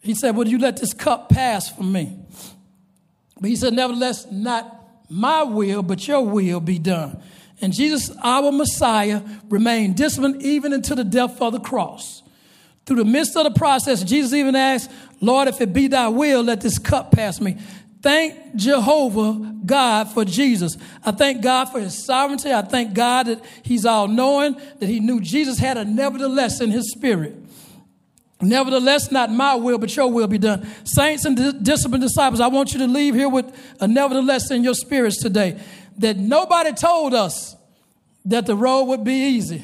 he 0.00 0.14
said, 0.14 0.34
Would 0.34 0.48
you 0.48 0.58
let 0.58 0.78
this 0.78 0.94
cup 0.94 1.28
pass 1.28 1.70
from 1.70 1.92
me? 1.92 2.18
But 3.42 3.50
he 3.50 3.56
said, 3.56 3.74
Nevertheless, 3.74 4.30
not 4.30 4.86
my 5.10 5.42
will, 5.42 5.82
but 5.82 6.06
your 6.06 6.22
will 6.22 6.60
be 6.60 6.78
done. 6.78 7.20
And 7.60 7.72
Jesus, 7.72 8.10
our 8.22 8.52
Messiah, 8.52 9.20
remained 9.48 9.96
disciplined 9.96 10.42
even 10.42 10.72
until 10.72 10.96
the 10.96 11.04
death 11.04 11.42
of 11.42 11.52
the 11.52 11.60
cross. 11.60 12.22
Through 12.86 12.96
the 12.96 13.04
midst 13.04 13.36
of 13.36 13.44
the 13.44 13.50
process, 13.50 14.04
Jesus 14.04 14.32
even 14.32 14.54
asked, 14.54 14.90
Lord, 15.20 15.48
if 15.48 15.60
it 15.60 15.72
be 15.72 15.88
thy 15.88 16.08
will, 16.08 16.42
let 16.42 16.60
this 16.60 16.78
cup 16.78 17.10
pass 17.10 17.40
me. 17.40 17.58
Thank 18.00 18.56
Jehovah 18.56 19.56
God 19.64 20.08
for 20.08 20.24
Jesus. 20.24 20.76
I 21.04 21.10
thank 21.10 21.42
God 21.42 21.66
for 21.66 21.80
his 21.80 22.04
sovereignty. 22.04 22.52
I 22.52 22.62
thank 22.62 22.94
God 22.94 23.26
that 23.26 23.44
he's 23.64 23.84
all 23.84 24.06
knowing, 24.06 24.56
that 24.78 24.88
he 24.88 25.00
knew 25.00 25.20
Jesus 25.20 25.58
had 25.58 25.76
a 25.76 25.84
nevertheless 25.84 26.60
in 26.60 26.70
his 26.70 26.92
spirit. 26.92 27.36
Nevertheless, 28.42 29.12
not 29.12 29.30
my 29.30 29.54
will, 29.54 29.78
but 29.78 29.94
your 29.94 30.10
will 30.10 30.26
be 30.26 30.38
done. 30.38 30.66
Saints 30.84 31.24
and 31.24 31.64
disciplined 31.64 32.02
disciples, 32.02 32.40
I 32.40 32.48
want 32.48 32.72
you 32.72 32.80
to 32.80 32.88
leave 32.88 33.14
here 33.14 33.28
with 33.28 33.46
a 33.80 33.86
nevertheless 33.86 34.50
in 34.50 34.64
your 34.64 34.74
spirits 34.74 35.22
today. 35.22 35.60
That 35.98 36.16
nobody 36.16 36.72
told 36.72 37.14
us 37.14 37.54
that 38.24 38.46
the 38.46 38.56
road 38.56 38.84
would 38.84 39.04
be 39.04 39.14
easy. 39.14 39.62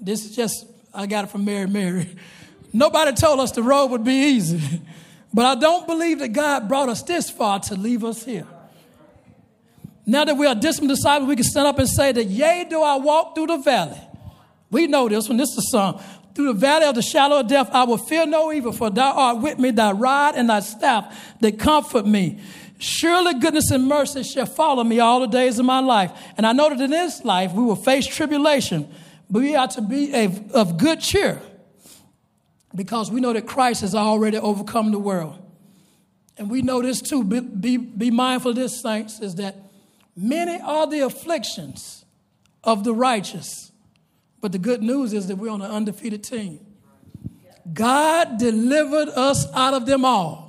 This 0.00 0.24
is 0.24 0.34
just 0.34 0.66
I 0.94 1.06
got 1.06 1.24
it 1.24 1.30
from 1.30 1.44
Mary 1.44 1.66
Mary. 1.66 2.16
Nobody 2.72 3.12
told 3.12 3.40
us 3.40 3.52
the 3.52 3.62
road 3.62 3.86
would 3.88 4.04
be 4.04 4.30
easy. 4.30 4.80
But 5.32 5.44
I 5.44 5.54
don't 5.60 5.86
believe 5.86 6.20
that 6.20 6.28
God 6.28 6.68
brought 6.68 6.88
us 6.88 7.02
this 7.02 7.28
far 7.28 7.60
to 7.60 7.74
leave 7.74 8.04
us 8.04 8.24
here. 8.24 8.46
Now 10.06 10.24
that 10.24 10.36
we 10.36 10.46
are 10.46 10.54
disciplined 10.54 10.96
disciples, 10.96 11.28
we 11.28 11.36
can 11.36 11.44
stand 11.44 11.66
up 11.66 11.78
and 11.78 11.88
say 11.88 12.12
that, 12.12 12.24
yea, 12.24 12.66
do 12.68 12.82
I 12.82 12.96
walk 12.96 13.34
through 13.34 13.48
the 13.48 13.58
valley. 13.58 14.00
We 14.70 14.86
know 14.86 15.08
this 15.08 15.28
when 15.28 15.36
this 15.36 15.50
is 15.50 15.58
a 15.58 15.70
song. 15.70 16.02
Through 16.38 16.52
the 16.52 16.60
valley 16.60 16.86
of 16.86 16.94
the 16.94 17.02
shadow 17.02 17.40
of 17.40 17.48
death, 17.48 17.68
I 17.72 17.82
will 17.82 17.98
fear 17.98 18.24
no 18.24 18.52
evil, 18.52 18.70
for 18.70 18.90
thou 18.90 19.10
art 19.10 19.42
with 19.42 19.58
me, 19.58 19.72
thy 19.72 19.90
rod 19.90 20.36
and 20.36 20.48
thy 20.48 20.60
staff 20.60 21.34
they 21.40 21.50
comfort 21.50 22.06
me. 22.06 22.38
Surely 22.78 23.34
goodness 23.40 23.72
and 23.72 23.88
mercy 23.88 24.22
shall 24.22 24.46
follow 24.46 24.84
me 24.84 25.00
all 25.00 25.18
the 25.18 25.26
days 25.26 25.58
of 25.58 25.66
my 25.66 25.80
life. 25.80 26.12
And 26.36 26.46
I 26.46 26.52
know 26.52 26.68
that 26.68 26.80
in 26.80 26.92
this 26.92 27.24
life 27.24 27.52
we 27.54 27.64
will 27.64 27.74
face 27.74 28.06
tribulation 28.06 28.88
but 29.28 29.42
we 29.42 29.56
are 29.56 29.66
to 29.66 29.82
be 29.82 30.14
of 30.54 30.78
good 30.78 31.00
cheer 31.00 31.42
because 32.72 33.10
we 33.10 33.20
know 33.20 33.32
that 33.32 33.48
Christ 33.48 33.80
has 33.80 33.96
already 33.96 34.36
overcome 34.36 34.92
the 34.92 34.98
world. 35.00 35.42
And 36.36 36.48
we 36.48 36.62
know 36.62 36.80
this 36.80 37.02
too. 37.02 37.24
Be, 37.24 37.40
be, 37.40 37.76
be 37.78 38.12
mindful 38.12 38.52
of 38.52 38.56
this, 38.56 38.80
saints, 38.80 39.18
is 39.18 39.34
that 39.34 39.56
many 40.14 40.60
are 40.62 40.86
the 40.86 41.00
afflictions 41.00 42.04
of 42.62 42.84
the 42.84 42.94
righteous. 42.94 43.72
But 44.40 44.52
the 44.52 44.58
good 44.58 44.82
news 44.82 45.12
is 45.12 45.26
that 45.28 45.36
we're 45.36 45.50
on 45.50 45.62
an 45.62 45.70
undefeated 45.70 46.22
team. 46.22 46.60
God 47.72 48.38
delivered 48.38 49.08
us 49.08 49.46
out 49.52 49.74
of 49.74 49.86
them 49.86 50.04
all. 50.04 50.48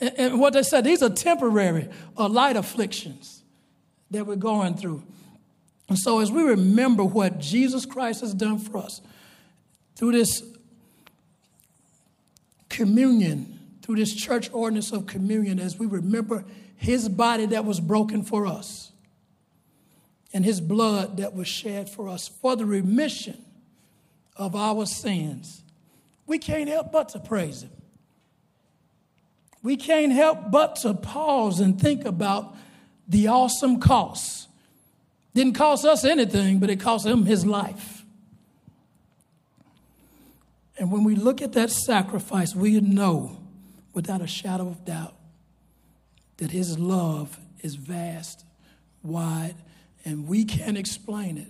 And, 0.00 0.38
what 0.38 0.52
they 0.52 0.62
said, 0.62 0.84
these 0.84 1.02
are 1.02 1.10
temporary 1.10 1.88
or 2.16 2.28
light 2.28 2.56
afflictions 2.56 3.42
that 4.10 4.26
we're 4.26 4.36
going 4.36 4.74
through. 4.76 5.02
And 5.88 5.98
so, 5.98 6.20
as 6.20 6.30
we 6.30 6.42
remember 6.42 7.04
what 7.04 7.38
Jesus 7.38 7.84
Christ 7.84 8.20
has 8.20 8.32
done 8.32 8.58
for 8.58 8.78
us 8.78 9.00
through 9.96 10.12
this 10.12 10.42
communion, 12.68 13.58
through 13.82 13.96
this 13.96 14.14
church 14.14 14.50
ordinance 14.52 14.92
of 14.92 15.06
communion, 15.06 15.58
as 15.58 15.78
we 15.78 15.86
remember 15.86 16.44
his 16.76 17.08
body 17.08 17.46
that 17.46 17.64
was 17.64 17.80
broken 17.80 18.22
for 18.22 18.46
us, 18.46 18.92
and 20.32 20.44
his 20.44 20.60
blood 20.60 21.16
that 21.16 21.34
was 21.34 21.48
shed 21.48 21.88
for 21.88 22.08
us 22.08 22.28
for 22.28 22.56
the 22.56 22.66
remission 22.66 23.44
of 24.36 24.54
our 24.54 24.86
sins, 24.86 25.62
we 26.26 26.38
can't 26.38 26.68
help 26.68 26.92
but 26.92 27.08
to 27.10 27.18
praise 27.18 27.62
him. 27.62 27.70
We 29.62 29.76
can't 29.76 30.12
help 30.12 30.50
but 30.50 30.76
to 30.76 30.94
pause 30.94 31.60
and 31.60 31.80
think 31.80 32.04
about 32.04 32.54
the 33.08 33.28
awesome 33.28 33.80
cost. 33.80 34.48
Didn't 35.34 35.54
cost 35.54 35.84
us 35.84 36.04
anything, 36.04 36.58
but 36.58 36.70
it 36.70 36.80
cost 36.80 37.06
him 37.06 37.24
his 37.24 37.44
life. 37.44 38.04
And 40.78 40.92
when 40.92 41.02
we 41.02 41.16
look 41.16 41.42
at 41.42 41.52
that 41.54 41.70
sacrifice, 41.70 42.54
we 42.54 42.80
know 42.80 43.38
without 43.92 44.20
a 44.20 44.26
shadow 44.26 44.68
of 44.68 44.84
doubt 44.84 45.14
that 46.36 46.52
his 46.52 46.78
love 46.78 47.38
is 47.62 47.74
vast, 47.74 48.44
wide, 49.02 49.56
and 50.08 50.26
we 50.26 50.42
can't 50.42 50.78
explain 50.78 51.36
it. 51.36 51.48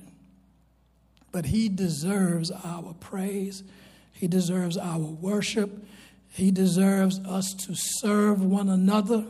But 1.31 1.47
he 1.47 1.69
deserves 1.69 2.51
our 2.51 2.93
praise, 2.99 3.63
he 4.13 4.27
deserves 4.27 4.77
our 4.77 4.99
worship, 4.99 5.71
he 6.29 6.51
deserves 6.51 7.21
us 7.21 7.55
to 7.55 7.75
serve 7.77 8.43
one 8.43 8.69
another, 8.69 9.25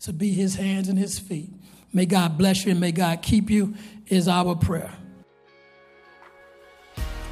to 0.00 0.12
be 0.12 0.32
his 0.32 0.54
hands 0.54 0.88
and 0.88 0.98
his 0.98 1.18
feet. 1.18 1.50
May 1.92 2.06
God 2.06 2.38
bless 2.38 2.64
you 2.64 2.70
and 2.70 2.80
may 2.80 2.92
God 2.92 3.20
keep 3.20 3.50
you, 3.50 3.74
is 4.06 4.26
our 4.26 4.54
prayer. 4.54 4.94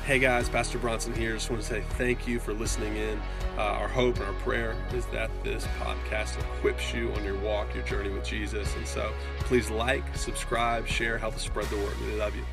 Hey 0.05 0.19
guys, 0.19 0.51
Pastor 0.51 0.77
Bronson 0.79 1.15
here. 1.15 1.33
Just 1.33 1.49
want 1.49 1.63
to 1.63 1.67
say 1.67 1.83
thank 1.93 2.29
you 2.29 2.39
for 2.39 2.53
listening 2.53 2.95
in. 2.99 3.19
Uh, 3.57 3.63
our 3.63 3.89
hope 3.89 4.17
and 4.17 4.27
our 4.27 4.35
prayer 4.35 4.77
is 4.93 5.07
that 5.07 5.31
this 5.43 5.67
podcast 5.81 6.39
equips 6.39 6.93
you 6.93 7.11
on 7.15 7.25
your 7.25 7.39
walk, 7.39 7.75
your 7.75 7.85
journey 7.85 8.11
with 8.11 8.23
Jesus. 8.23 8.77
And 8.77 8.87
so 8.87 9.15
please 9.39 9.71
like, 9.71 10.05
subscribe, 10.15 10.87
share, 10.87 11.17
help 11.17 11.37
us 11.37 11.43
spread 11.43 11.69
the 11.69 11.79
word. 11.79 11.99
We 12.03 12.17
love 12.17 12.37
you. 12.37 12.45